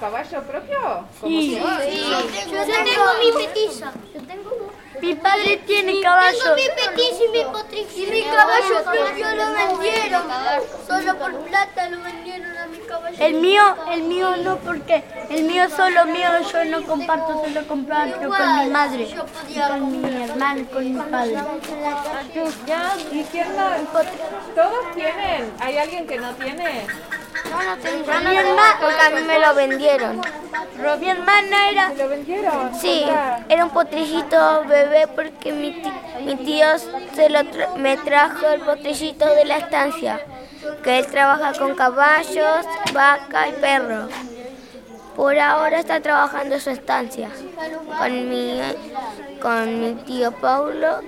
caballo 0.00 0.42
propio? 0.42 1.04
Sí. 1.22 1.58
Yo 1.58 2.64
tengo 2.64 3.04
mi 3.22 3.44
petiza. 3.44 3.92
Yo 4.14 4.20
tengo 4.22 4.72
mi 5.00 5.14
padre 5.14 5.58
tiene 5.66 6.00
caballo. 6.00 6.38
Tengo 6.38 6.56
mi 6.56 6.62
petiza 6.62 7.24
y 7.24 7.28
mi 7.28 7.44
potrix. 7.44 7.96
Y 7.96 8.06
mi 8.06 8.22
caballo 8.24 8.84
propio 8.84 9.34
lo 9.34 9.52
vendieron. 9.52 10.22
Solo 10.86 11.18
por 11.18 11.34
plata 11.40 11.88
lo 11.88 12.02
vendieron 12.02 12.56
a 12.56 12.66
mi 12.66 12.78
caballo. 12.78 13.16
El 13.20 13.34
mío, 13.34 13.62
el 13.90 14.02
mío 14.02 14.36
no, 14.38 14.56
porque 14.58 15.04
el 15.30 15.44
mío 15.44 15.68
solo 15.70 16.06
mío, 16.06 16.28
yo 16.52 16.64
no 16.64 16.82
comparto, 16.84 17.44
solo 17.44 17.66
comparto 17.66 18.28
con 18.28 18.64
mi 18.64 18.70
madre, 18.70 19.14
con 19.68 20.00
mi 20.00 20.22
hermano, 20.22 20.66
con 20.72 20.92
mi 20.92 21.00
padre. 21.00 21.36
¿Y 23.12 23.22
quién 23.24 23.56
no? 23.56 23.70
¿Todos 24.54 24.94
tienen? 24.94 25.52
¿Hay 25.60 25.78
alguien 25.78 26.06
que 26.06 26.18
no 26.18 26.32
tiene? 26.34 26.86
No. 27.50 28.30
Mi 28.30 28.36
hermana, 28.36 28.78
porque 28.80 29.00
a 29.00 29.10
mí 29.10 29.20
me 29.26 29.38
lo 29.38 29.54
vendieron. 29.54 30.20
Mi 31.00 31.10
hermana 31.10 31.70
era... 31.70 31.88
lo 31.94 32.08
vendieron? 32.08 32.74
Sí, 32.74 33.04
era 33.48 33.64
un 33.64 33.70
potrillito 33.70 34.64
bebé 34.64 35.08
porque 35.08 35.52
mi 35.52 35.72
tío, 35.72 35.92
mi 36.24 36.36
tío 36.36 36.66
se 37.14 37.28
lo 37.30 37.40
me 37.76 37.96
trajo 37.96 38.46
el 38.46 38.60
potrillito 38.60 39.26
de 39.26 39.44
la 39.44 39.58
estancia, 39.58 40.20
que 40.82 40.98
él 40.98 41.06
trabaja 41.06 41.52
con 41.58 41.74
caballos, 41.74 42.66
vaca 42.92 43.48
y 43.48 43.52
perro. 43.52 44.08
Por 45.16 45.36
ahora 45.38 45.80
está 45.80 46.00
trabajando 46.00 46.54
en 46.54 46.60
su 46.60 46.70
estancia 46.70 47.28
con 47.98 48.28
mi, 48.28 48.60
con 49.42 49.80
mi 49.80 49.94
tío 50.04 50.30
Paulo 50.30 51.00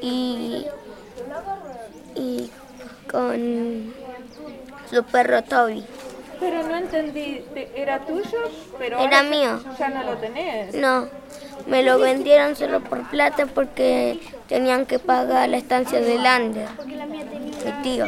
y, 0.00 0.66
y 2.14 2.50
con 3.10 3.92
su 4.92 5.02
perro 5.04 5.42
Toby. 5.42 5.84
Pero 6.38 6.62
no 6.64 6.76
entendí, 6.76 7.44
¿era 7.74 8.04
tuyo? 8.04 8.38
Pero 8.78 8.98
Era 8.98 9.22
mío. 9.22 9.60
Ya 9.78 9.88
no 9.88 10.02
lo 10.02 10.18
tenés. 10.18 10.74
No, 10.74 11.08
me 11.66 11.82
lo 11.82 11.98
vendieron 11.98 12.56
solo 12.56 12.80
por 12.80 13.08
plata 13.08 13.46
porque 13.46 14.20
tenían 14.48 14.84
que 14.84 14.98
pagar 14.98 15.48
la 15.48 15.56
estancia 15.56 16.00
de 16.00 16.18
Lander, 16.18 16.68
mi 16.84 17.82
tío. 17.82 18.06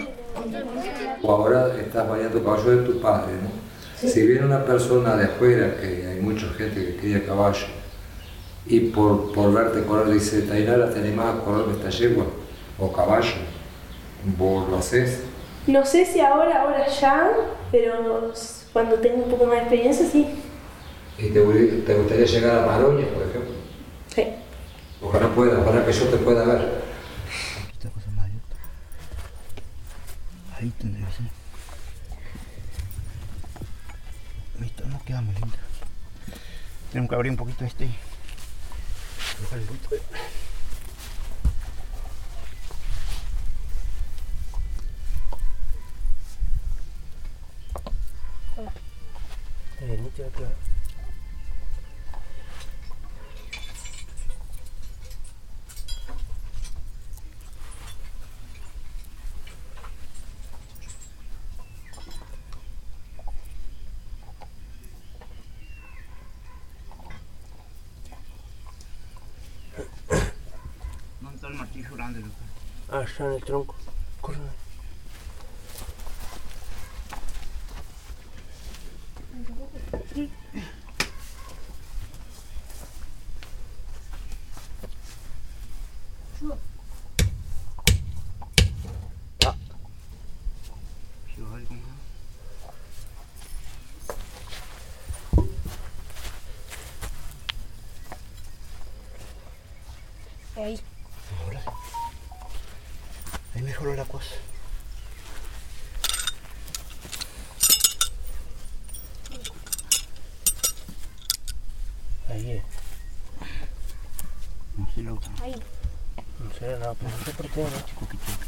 Ahora 1.23 1.69
estás 1.81 2.09
bañando 2.09 2.43
caballo 2.43 2.71
de 2.77 2.87
tu 2.87 3.01
padre, 3.01 3.33
¿no? 3.35 3.65
Si 4.09 4.27
viene 4.27 4.45
una 4.45 4.65
persona 4.65 5.17
de 5.17 5.25
afuera, 5.25 5.77
que 5.81 6.07
hay 6.07 6.21
mucha 6.21 6.47
gente 6.59 6.85
que 6.85 6.97
cría 6.97 7.25
caballo, 7.25 7.67
y 8.67 8.81
por, 8.81 9.33
por 9.33 9.55
verte 9.55 9.85
correr 9.85 10.13
dice, 10.13 10.43
Tainara, 10.43 10.91
¿te 10.91 10.99
animás 10.99 11.37
a 11.37 11.45
correr 11.45 11.77
esta 11.77 11.89
yegua? 11.89 12.27
O 12.79 12.93
caballo, 12.93 13.33
¿vos 14.37 14.69
lo 14.69 14.79
haces? 14.79 15.21
No 15.67 15.87
sé 15.87 16.05
si 16.05 16.21
ahora, 16.21 16.63
ahora 16.63 16.87
ya, 16.89 17.31
pero 17.73 18.33
cuando 18.73 18.97
tengo 18.97 19.25
un 19.25 19.31
poco 19.31 19.47
más 19.47 19.55
de 19.55 19.61
experiencia, 19.61 20.07
sí. 20.07 20.29
¿Y 21.19 21.31
te, 21.31 21.41
gustaría 21.41 22.27
llegar 22.27 22.59
a 22.59 22.67
Maroña, 22.67 23.07
por 23.09 23.23
ejemplo? 23.23 23.55
Sí. 24.15 24.27
Ojalá 25.01 25.29
pueda, 25.29 25.61
ojalá 25.61 25.87
que 25.87 25.93
yo 25.93 26.09
te 26.09 26.17
pueda 26.19 26.45
ver. 26.45 26.83
Esta 27.73 27.89
cosa 27.91 28.11
más 28.11 28.29
Ahí 30.59 30.71
tendría 30.79 31.07
que 31.07 31.13
ser. 31.13 31.27
Listo, 34.61 34.85
no 34.87 35.01
queda 35.05 35.21
muy 35.23 35.35
lindo. 35.35 35.57
Tenemos 36.91 37.09
que 37.09 37.15
abrir 37.15 37.31
un 37.31 37.39
poquito 37.39 37.65
este. 37.65 37.85
un 37.85 37.91
kadar. 50.33 50.55
¿Dónde 71.21 71.37
está 71.37 71.49
el 71.49 71.55
martillo 71.55 71.95
grande, 71.95 72.21
loco? 72.21 72.35
Ah, 72.91 73.03
está 73.03 73.25
en 73.27 73.33
el 73.33 73.45
tronco. 73.45 73.75
Ahora. 101.45 101.63
Ahí 103.55 103.63
mejoró 103.63 103.95
la 103.95 104.05
cosa. 104.05 104.35
Ahí 112.29 112.51
es. 112.53 112.65
No 114.77 114.91
sé 114.95 115.03
la 115.03 115.13
otra. 115.13 115.34
Ahí. 115.45 115.55
No 116.39 116.51
sé 116.59 116.79
nada, 116.79 116.95
pero 116.95 117.11
no 117.11 117.25
sé 117.25 117.31
por 117.33 117.51
qué, 117.51 117.61
¿no? 117.63 117.87
Chico, 117.87 118.09
que 118.09 118.17
chico. 118.17 118.45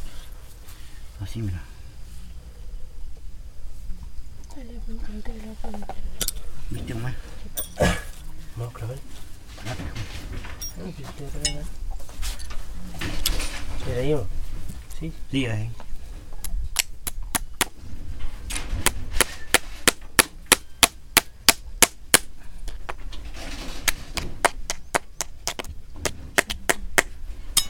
Así, 1.20 1.42
mira. 1.42 1.62
¿Viste, 6.70 6.94
mamá? 6.94 7.14
No. 8.56 8.64
No, 8.64 8.72
que 8.72 8.80
se 11.04 11.12
te. 11.12 11.62
¿Era 13.92 14.02
yo? 14.04 14.26
Sí. 14.98 15.12
Sí, 15.30 15.46
ahí. 15.46 15.70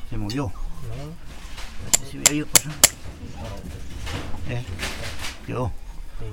Se 0.09 0.17
murió. 0.17 0.53
No. 0.89 0.97
No 1.05 1.99
sé 1.99 2.11
si 2.11 2.17
hubiera 2.19 2.33
ido 2.35 2.47
por 2.47 2.61
allá. 2.61 2.71
Eh, 4.49 4.65
quedó. 5.45 5.73
Sí. 6.19 6.27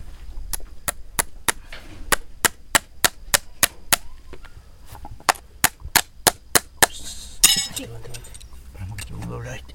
Levante, 7.81 8.09
levante. 8.09 8.31
Esperamos 8.67 8.97
que 8.97 9.03
se 9.05 9.13
doblar 9.25 9.55
este. 9.57 9.73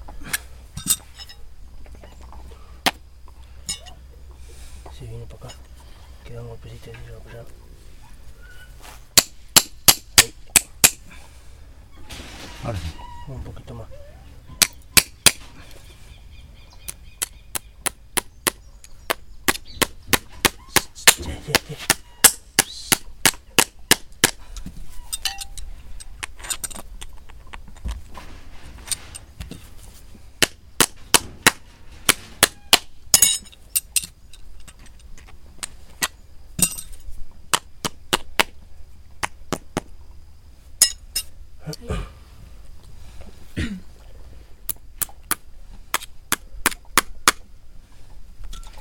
Sí, 4.97 5.05
viene 5.05 5.25
para 5.25 5.49
acá. 5.49 5.55
Queda 6.25 6.41
un 6.41 6.47
golpecito 6.49 6.89
y 6.89 6.93
se 6.93 7.11
va 7.11 7.19
para 7.19 7.39
allá. 7.39 7.49
Ahí, 10.23 10.33
Ahora 12.63 12.77
sí. 12.79 12.93
un 13.27 13.43
poquito 13.43 13.73
más. 13.75 13.87
Sí, 20.95 21.23
sí, 21.23 21.53
sí. 21.67 21.75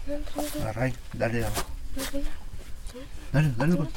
Agarra 0.09 0.85
ahí, 0.85 0.95
dale 1.13 1.39
de 1.39 1.45
abajo. 1.45 1.71
Dale, 3.33 3.53
dale. 3.59 3.77
dale. 3.77 3.89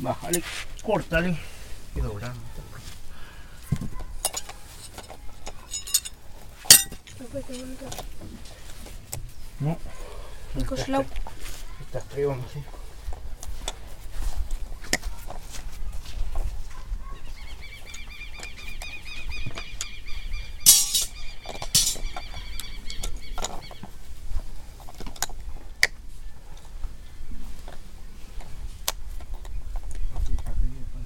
Bájale, 0.00 0.42
córtale 0.82 1.51
doblando. 2.02 2.40
No. 9.60 9.76
Koślał. 10.66 11.04
Está 11.80 12.00
frío, 12.00 12.34
no 12.34 12.48
sé. 12.48 12.62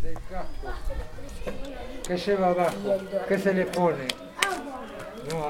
Del 0.03 0.15
casco. 0.31 0.73
¿Qué 2.07 2.16
lleva 2.27 2.49
abajo? 2.49 2.77
¿Qué 3.29 3.39
se 3.39 3.55
le 3.55 3.67
pone? 3.67 4.07
No, 5.31 5.47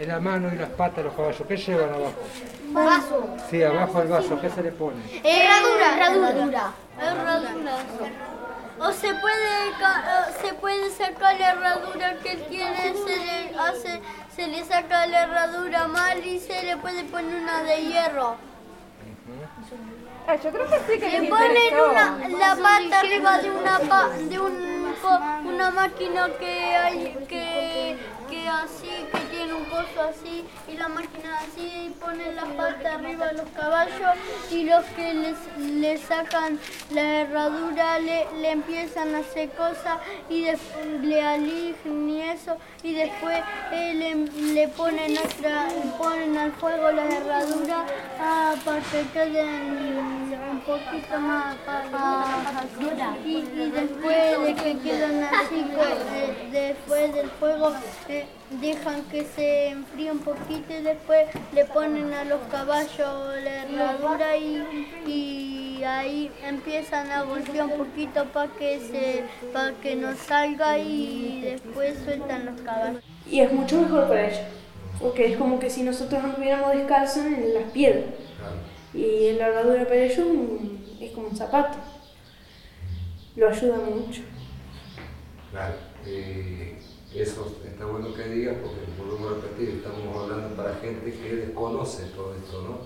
en 0.00 0.08
la 0.08 0.20
mano 0.20 0.52
y 0.52 0.56
las 0.56 0.70
patas 0.70 0.96
de 0.98 1.02
los 1.04 1.14
caballos. 1.14 1.42
¿Qué 1.46 1.56
llevan 1.56 1.90
abajo? 1.90 2.14
Vaso. 2.72 3.26
Sí, 3.50 3.62
abajo 3.62 4.02
el 4.02 4.08
vaso. 4.08 4.40
¿Qué 4.40 4.48
se 4.50 4.62
le 4.62 4.72
pone? 4.72 4.96
Herradura. 5.22 5.96
Herradura. 5.96 6.72
Herradura. 6.98 7.72
O 8.80 8.90
se 8.90 9.14
puede, 9.14 9.72
se 10.42 10.54
puede 10.54 10.90
sacar 10.90 11.38
la 11.38 11.50
herradura 11.52 12.14
que 12.22 12.32
él 12.32 12.44
tiene, 12.48 12.94
se 13.06 13.16
le 13.16 13.58
hace, 13.58 14.00
se 14.34 14.48
le 14.48 14.64
saca 14.64 15.06
la 15.06 15.22
herradura 15.24 15.86
mal 15.88 16.24
y 16.26 16.40
se 16.40 16.62
le 16.64 16.76
puede 16.78 17.04
poner 17.04 17.42
una 17.42 17.62
de 17.62 17.76
hierro. 17.84 18.36
Ah, 20.26 20.36
yo 20.36 20.50
creo 20.50 20.66
que 20.68 20.78
sí 20.92 20.98
que 21.00 21.20
Le 21.20 21.28
ponen 21.28 21.74
una, 21.90 22.28
la 22.38 22.56
pata 22.56 23.00
arriba 23.00 23.38
de 23.38 23.50
una 23.50 23.78
pa- 23.80 24.08
de 24.08 24.38
un 24.40 24.52
co- 24.52 24.71
una 25.44 25.70
máquina 25.70 26.28
que 26.38 26.76
hay 26.76 27.14
que, 27.28 27.96
que 28.32 28.48
así, 28.48 28.88
que 29.12 29.18
tiene 29.30 29.52
un 29.52 29.64
coso 29.66 30.00
así, 30.08 30.44
y 30.66 30.76
la 30.78 30.88
máquina 30.88 31.38
así 31.40 31.88
y 31.88 31.90
ponen 32.00 32.34
la 32.34 32.44
pata 32.56 32.94
arriba 32.94 33.26
de 33.28 33.34
los 33.34 33.48
caballos 33.50 34.16
y 34.50 34.64
los 34.64 34.84
que 34.96 35.12
les, 35.12 35.36
le 35.58 35.98
sacan 35.98 36.58
la 36.90 37.20
herradura 37.20 37.98
le, 37.98 38.26
le 38.40 38.52
empiezan 38.52 39.14
a 39.14 39.18
hacer 39.18 39.50
cosas 39.50 39.98
y 40.30 40.46
le 41.02 41.22
aligen 41.22 42.08
y 42.08 42.22
eso 42.22 42.56
y 42.82 42.94
después 42.94 43.38
eh, 43.70 43.94
le, 44.54 44.68
ponen 44.68 45.18
otra, 45.18 45.68
ponen 45.98 46.36
al 46.38 46.52
fuego 46.52 46.90
la 46.90 47.04
herradura 47.04 47.84
ah, 48.18 48.54
para 48.64 48.80
que 48.80 49.02
queden 49.12 50.38
un 50.50 50.60
poquito 50.60 51.20
más 51.20 51.56
para 51.66 52.66
y, 53.24 53.36
y 53.36 53.70
después 53.70 54.42
de 54.44 54.54
que 54.54 54.78
quedan 54.80 55.22
así 55.24 55.64
después 56.50 57.14
del 57.14 57.30
fuego 57.30 57.72
eh, 58.08 58.21
dejan 58.60 59.02
que 59.04 59.24
se 59.24 59.68
enfríe 59.68 60.10
un 60.10 60.18
poquito 60.18 60.72
y 60.72 60.82
después 60.82 61.28
le 61.52 61.64
ponen 61.64 62.12
a 62.12 62.24
los 62.24 62.40
caballos 62.50 63.34
la 63.42 63.62
herradura 63.62 64.36
y, 64.36 64.62
y 65.06 65.84
ahí 65.84 66.30
empiezan 66.44 67.10
a 67.10 67.22
golpear 67.22 67.66
un 67.66 67.78
poquito 67.78 68.24
para 68.26 68.52
que 68.52 68.80
se 68.80 69.24
para 69.52 69.72
que 69.74 69.96
no 69.96 70.14
salga 70.14 70.78
y 70.78 71.40
después 71.42 71.98
sueltan 72.04 72.46
los 72.46 72.60
caballos 72.60 73.02
Y 73.30 73.40
es 73.40 73.52
mucho 73.52 73.80
mejor 73.80 74.08
para 74.08 74.28
ellos, 74.28 74.40
porque 75.00 75.32
es 75.32 75.38
como 75.38 75.58
que 75.58 75.70
si 75.70 75.82
nosotros 75.82 76.22
anduviéramos 76.22 76.72
descalzos 76.72 77.24
en 77.24 77.54
las 77.54 77.70
piedras. 77.72 78.04
Y 78.94 79.32
la 79.32 79.48
herradura 79.48 79.84
para 79.84 79.96
ellos 79.96 80.26
es 81.00 81.10
como 81.12 81.28
un 81.28 81.36
zapato. 81.36 81.78
Lo 83.36 83.48
ayuda 83.48 83.78
mucho. 83.78 84.20
Claro, 85.50 85.74
eh, 86.06 86.78
eso 87.20 87.56
está 87.66 87.84
bueno 87.86 88.14
que 88.14 88.24
digas 88.24 88.56
porque 88.62 88.80
volvemos 88.98 89.32
a 89.32 89.34
repetir, 89.42 89.76
estamos 89.76 90.16
hablando 90.16 90.56
para 90.56 90.74
gente 90.76 91.12
que 91.12 91.36
desconoce 91.36 92.04
todo 92.14 92.34
esto, 92.34 92.62
¿no? 92.62 92.78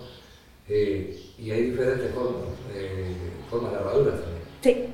Eh, 0.69 1.23
y 1.39 1.51
hay 1.51 1.71
diferentes 1.71 2.13
formas, 2.13 2.43
eh, 2.75 3.15
formas 3.49 3.73
de 3.73 3.79
herraduras 3.79 4.21
también. 4.21 4.43
Sí. 4.63 4.87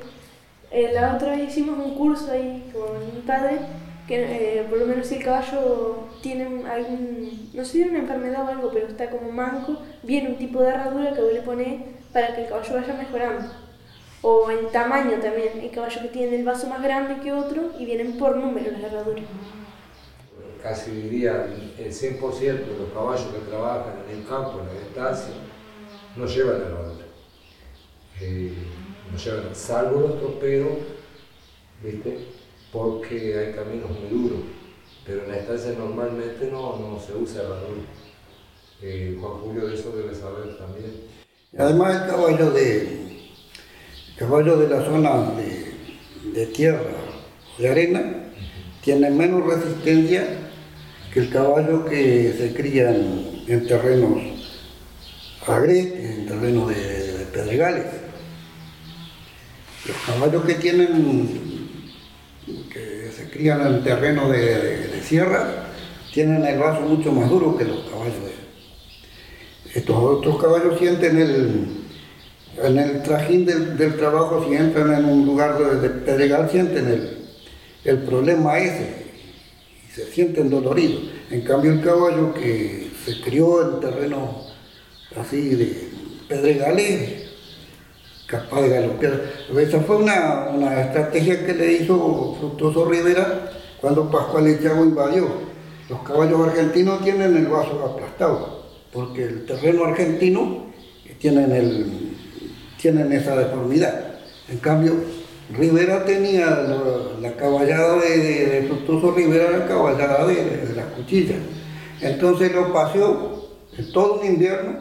Eh, 0.70 0.90
la 0.92 1.14
otra 1.16 1.30
vez 1.36 1.48
hicimos 1.50 1.78
un 1.84 1.94
curso 1.96 2.30
ahí 2.30 2.70
con 2.72 3.14
mi 3.14 3.20
padre, 3.22 3.58
que 4.08 4.66
por 4.68 4.78
lo 4.78 4.86
menos 4.86 5.06
si 5.06 5.16
el 5.16 5.24
caballo 5.24 6.08
tiene 6.22 6.46
un- 6.46 6.66
algún, 6.66 7.50
no 7.54 7.64
sé 7.64 7.72
si 7.72 7.82
una 7.82 8.00
enfermedad 8.00 8.44
o 8.44 8.48
algo, 8.48 8.70
pero 8.72 8.86
está 8.88 9.08
como 9.10 9.30
manco, 9.30 9.78
viene 10.02 10.30
un 10.30 10.36
tipo 10.38 10.60
de 10.60 10.68
herradura 10.70 11.14
que 11.14 11.20
vos 11.22 11.32
le 11.32 11.42
ponés 11.42 11.82
para 12.12 12.34
que 12.34 12.42
el 12.42 12.48
caballo 12.48 12.74
vaya 12.74 12.94
mejorando. 12.94 13.48
O 14.22 14.48
en 14.50 14.70
tamaño 14.70 15.18
también, 15.20 15.58
hay 15.60 15.68
caballos 15.70 16.00
que 16.00 16.08
tienen 16.08 16.34
el 16.34 16.44
vaso 16.44 16.68
más 16.68 16.80
grande 16.80 17.20
que 17.20 17.32
otro 17.32 17.72
y 17.78 17.84
vienen 17.84 18.16
por 18.18 18.36
número 18.36 18.70
las 18.70 18.82
herraduras. 18.82 19.24
Casi 20.62 20.92
diría 20.92 21.48
el 21.76 21.92
100% 21.92 22.40
de 22.40 22.78
los 22.78 22.92
caballos 22.94 23.26
que 23.26 23.50
trabajan 23.50 23.94
en 24.08 24.18
el 24.18 24.26
campo, 24.26 24.60
en 24.60 24.66
la 24.66 24.80
estancia, 24.80 25.34
no 26.16 26.26
llevan 26.26 26.60
herradura. 26.60 27.04
Eh, 28.20 28.52
no 29.10 29.18
llevan, 29.18 29.54
salvo 29.54 30.00
los 30.02 30.20
troperos, 30.20 30.78
¿viste? 31.82 32.28
Porque 32.72 33.36
hay 33.36 33.52
caminos 33.54 33.90
muy 33.90 34.08
duros. 34.08 34.38
Pero 35.04 35.24
en 35.24 35.32
la 35.32 35.38
estancia 35.38 35.72
normalmente 35.76 36.48
no, 36.48 36.78
no 36.78 37.00
se 37.00 37.12
usa 37.16 37.42
herradura. 37.42 37.82
Eh, 38.80 39.16
Juan 39.20 39.32
Julio 39.40 39.66
de 39.66 39.74
eso 39.74 39.90
debe 39.96 40.14
saber 40.14 40.56
también. 40.56 40.92
Además 41.58 42.02
el 42.02 42.08
caballo 42.08 42.50
de, 42.52 43.11
el 44.22 44.28
caballo 44.28 44.56
de 44.56 44.68
la 44.68 44.84
zona 44.84 45.32
de, 46.32 46.46
tierra 46.46 46.80
o 47.58 47.62
de 47.62 47.68
arena 47.68 48.02
tiene 48.82 49.10
menos 49.10 49.44
resistencia 49.44 50.24
que 51.12 51.20
el 51.20 51.30
caballo 51.30 51.84
que 51.84 52.32
se 52.38 52.54
cría 52.54 52.90
en, 52.94 53.42
en 53.48 53.66
terrenos 53.66 54.18
agrestes, 55.46 56.18
en 56.18 56.26
terrenos 56.26 56.68
de, 56.68 57.26
pedregales. 57.32 57.86
Los 59.86 59.96
caballos 60.06 60.44
que 60.44 60.54
tienen, 60.54 61.68
que 62.72 63.10
se 63.14 63.28
crían 63.30 63.66
en 63.66 63.82
terreno 63.82 64.30
de, 64.30 64.38
de- 64.88 65.02
sierra, 65.02 65.66
tienen 66.14 66.44
el 66.44 66.58
vaso 66.60 66.82
mucho 66.82 67.10
más 67.10 67.28
duro 67.28 67.56
que 67.56 67.64
los 67.64 67.80
caballos 67.90 68.14
estos 69.74 69.96
otros 69.96 70.40
caballos 70.40 70.78
sienten 70.78 71.18
el, 71.18 71.81
en 72.60 72.78
el 72.78 73.02
trajín 73.02 73.46
del, 73.46 73.96
trabajo, 73.96 74.44
si 74.46 74.54
entran 74.54 74.92
en 74.94 75.04
un 75.04 75.26
lugar 75.26 75.58
de, 75.58 75.80
de 75.80 75.88
pedregal, 75.88 76.50
sienten 76.50 77.18
el, 77.84 77.98
problema 77.98 78.58
ese 78.58 79.06
y 79.86 79.90
se 79.92 80.04
sienten 80.12 80.50
doloridos. 80.50 81.02
En 81.30 81.42
cambio, 81.42 81.72
el 81.72 81.80
caballo 81.80 82.34
que 82.34 82.90
se 83.04 83.20
crió 83.22 83.62
en 83.62 83.80
terreno 83.80 84.42
así 85.16 85.54
de 85.54 85.88
pedregales, 86.28 87.30
capaz 88.26 88.62
de 88.62 88.68
galopear. 88.68 89.22
Esa 89.58 89.80
fue 89.80 89.96
una, 89.96 90.48
una 90.54 90.80
estrategia 90.80 91.44
que 91.44 91.54
le 91.54 91.72
hizo 91.72 92.36
Fructuoso 92.38 92.84
Rivera 92.86 93.50
cuando 93.80 94.10
Pascual 94.10 94.46
Echavo 94.46 94.84
invadió. 94.84 95.52
Los 95.88 96.02
caballos 96.02 96.48
argentinos 96.48 97.02
tienen 97.02 97.36
el 97.36 97.46
vaso 97.46 97.84
aplastado, 97.84 98.66
porque 98.92 99.24
el 99.24 99.44
terreno 99.44 99.84
argentino 99.84 100.72
tienen, 101.18 101.52
el, 101.52 102.11
tienen 102.82 103.12
esa 103.12 103.36
deformidad. 103.36 103.94
En 104.48 104.58
cambio, 104.58 104.92
Rivera 105.56 106.04
tenía 106.04 106.46
la, 106.50 107.20
la 107.20 107.36
caballada 107.36 107.96
de, 108.00 108.18
de, 108.18 108.60
de 108.62 109.10
Rivera, 109.14 109.56
la 109.58 109.66
caballada 109.68 110.26
de, 110.26 110.72
las 110.74 110.86
cuchillas. 110.96 111.38
Entonces 112.00 112.52
lo 112.52 112.72
paseó 112.72 113.48
todo 113.94 114.20
un 114.20 114.26
invierno, 114.26 114.80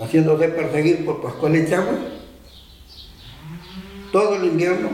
haciéndose 0.00 0.48
perseguir 0.48 1.06
por 1.06 1.22
Pascual 1.22 1.54
Echagüe, 1.54 2.18
todo 4.10 4.34
el 4.34 4.44
invierno, 4.46 4.88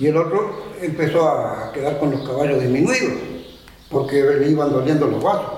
y 0.00 0.06
el 0.06 0.16
otro 0.16 0.64
empezó 0.82 1.28
a 1.28 1.70
quedar 1.72 1.98
con 2.00 2.10
los 2.10 2.28
caballos 2.28 2.60
disminuidos, 2.60 3.12
porque 3.88 4.20
le 4.20 4.50
iban 4.50 4.72
doliendo 4.72 5.06
los 5.06 5.22
vasos, 5.22 5.52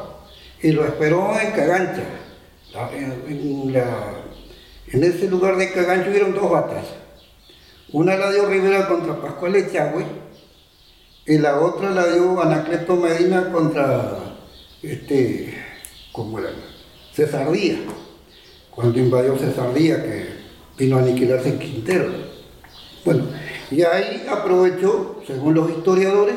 y 0.63 0.73
lo 0.73 0.85
esperó 0.85 1.33
en 1.41 1.53
Cagancha. 1.53 2.05
En 2.93 3.73
la- 3.73 4.26
en 4.97 5.05
ese 5.05 5.29
lugar 5.29 5.59
de 5.59 5.73
Cagancha 5.73 6.09
hubieron 6.09 6.33
dos 6.33 6.51
batallas, 6.51 6.95
Una 7.93 8.17
la 8.17 8.33
dio 8.33 8.47
Rivera 8.47 8.89
contra 8.89 9.21
Pascual 9.21 9.55
Echagüe 9.55 10.07
y 11.27 11.37
la 11.37 11.61
otra 11.61 11.91
la 11.91 12.07
dio 12.07 12.41
Anacleto 12.41 12.97
Medina 12.97 13.53
contra 13.53 14.37
este, 14.83 15.55
¿cómo 16.13 16.39
era? 16.39 16.49
César 17.13 17.53
Díaz, 17.53 17.81
cuando 18.71 18.99
invadió 18.99 19.37
César 19.37 19.75
Díaz, 19.75 19.99
que 19.99 20.29
vino 20.79 20.97
a 20.97 21.01
aniquilarse 21.01 21.51
en 21.51 21.59
Quintero. 21.59 22.07
Bueno, 23.05 23.25
y 23.71 23.83
ahí 23.83 24.27
aprovechó, 24.31 25.21
según 25.27 25.55
los 25.55 25.71
historiadores, 25.71 26.37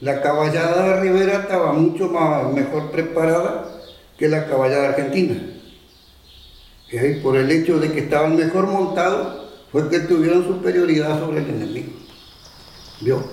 la 0.00 0.20
caballada 0.20 0.96
de 0.96 1.00
Rivera 1.00 1.34
estaba 1.34 1.72
mucho 1.74 2.08
más, 2.08 2.52
mejor 2.52 2.90
preparada 2.90 3.70
que 4.18 4.28
la 4.28 4.48
caballada 4.48 4.88
argentina. 4.88 5.59
Ahí, 6.92 7.20
por 7.22 7.36
el 7.36 7.50
hecho 7.50 7.78
de 7.78 7.92
que 7.92 8.00
estaban 8.00 8.36
mejor 8.36 8.66
montados, 8.66 9.48
fue 9.70 9.88
que 9.88 10.00
tuvieron 10.00 10.44
superioridad 10.44 11.20
sobre 11.20 11.38
el 11.38 11.50
enemigo. 11.50 11.92
¿Vio 13.00 13.24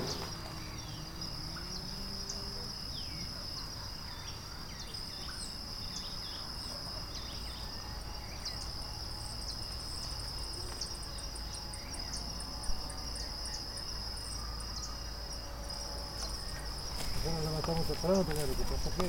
temprano, 17.88 18.26
pero 18.28 18.42
lo 18.42 18.48
que 18.48 18.64
pasa 18.64 18.90
es 18.90 18.96
que 18.96 19.08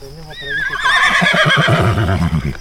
tenemos 0.00 0.36
previsto 0.36 0.74
que... 0.74 2.60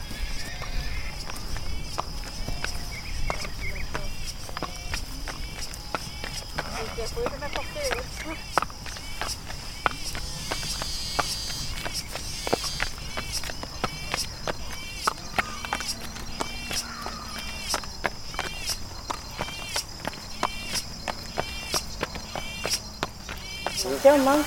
¿Qué 24.04 24.12
más? 24.20 24.40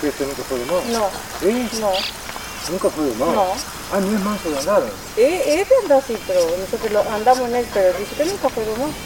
¿Que 0.00 0.08
este 0.08 0.24
nunca 0.26 0.42
fue 0.48 0.58
de 0.58 0.64
más? 0.66 0.84
No, 0.86 1.08
¿Sí? 1.40 1.68
no, 1.80 1.90
Nunca 2.70 2.90
fue 2.90 3.04
de 3.04 3.14
más. 3.14 3.28
no. 3.34 3.46
Ah, 3.92 4.00
no 4.00 4.16
es 4.16 4.20
manso 4.24 4.50
de 4.50 4.58
andar. 4.58 4.82
Eh, 5.16 5.60
es 5.62 5.68
anda 5.82 5.98
así, 5.98 6.16
pero 6.26 6.40
nosotros 6.58 6.90
lo- 6.92 7.08
andamos 7.12 7.48
en 7.48 7.56
él, 7.56 7.66
pero 7.72 7.96
dice 7.98 8.14
que 8.16 8.24
nunca 8.24 8.48
fue 8.48 8.64
más. 8.76 8.90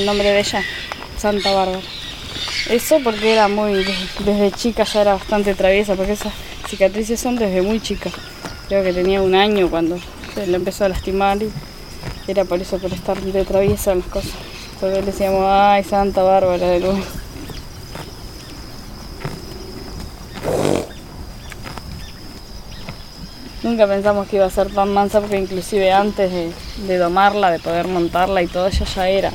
El 0.00 0.06
nombre 0.06 0.30
de 0.30 0.40
ella, 0.40 0.62
Santa 1.18 1.52
Bárbara. 1.52 1.82
Eso 2.70 3.00
porque 3.04 3.34
era 3.34 3.48
muy, 3.48 3.84
desde, 4.24 4.50
chica 4.50 4.84
ya 4.84 5.02
era 5.02 5.12
bastante 5.12 5.54
traviesa, 5.54 5.94
porque 5.94 6.12
esas 6.12 6.32
cicatrices 6.70 7.20
son 7.20 7.36
desde 7.36 7.60
muy 7.60 7.80
chica. 7.80 8.08
Creo 8.68 8.82
que 8.82 8.94
tenía 8.94 9.20
un 9.20 9.34
año 9.34 9.68
cuando 9.68 9.98
se 10.34 10.46
le 10.46 10.56
empezó 10.56 10.86
a 10.86 10.88
lastimar 10.88 11.36
y 11.42 11.52
era 12.26 12.46
por 12.46 12.62
eso, 12.62 12.78
por 12.78 12.90
estar 12.94 13.20
de 13.20 13.44
traviesa 13.44 13.92
en 13.92 13.98
las 13.98 14.08
cosas. 14.08 14.30
Entonces 14.72 15.00
le 15.00 15.04
decíamos, 15.04 15.44
ay, 15.46 15.84
Santa 15.84 16.22
Bárbara 16.22 16.66
de 16.66 16.80
nuevo. 16.80 17.04
Nunca 23.62 23.86
pensamos 23.86 24.26
que 24.28 24.36
iba 24.36 24.46
a 24.46 24.50
ser 24.50 24.72
tan 24.72 24.94
mansa 24.94 25.20
porque 25.20 25.36
inclusive 25.36 25.92
antes 25.92 26.32
de 26.86 26.96
domarla, 26.96 27.50
de 27.50 27.58
poder 27.58 27.86
montarla 27.86 28.42
y 28.42 28.46
todo, 28.46 28.66
ella 28.66 28.86
ya 28.86 29.08
era. 29.10 29.32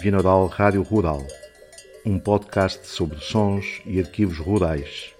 Vinodal 0.00 0.46
Rádio 0.46 0.82
Rural, 0.82 1.26
um 2.06 2.18
podcast 2.18 2.86
sobre 2.86 3.18
sons 3.20 3.82
e 3.84 4.00
arquivos 4.00 4.38
rurais. 4.38 5.14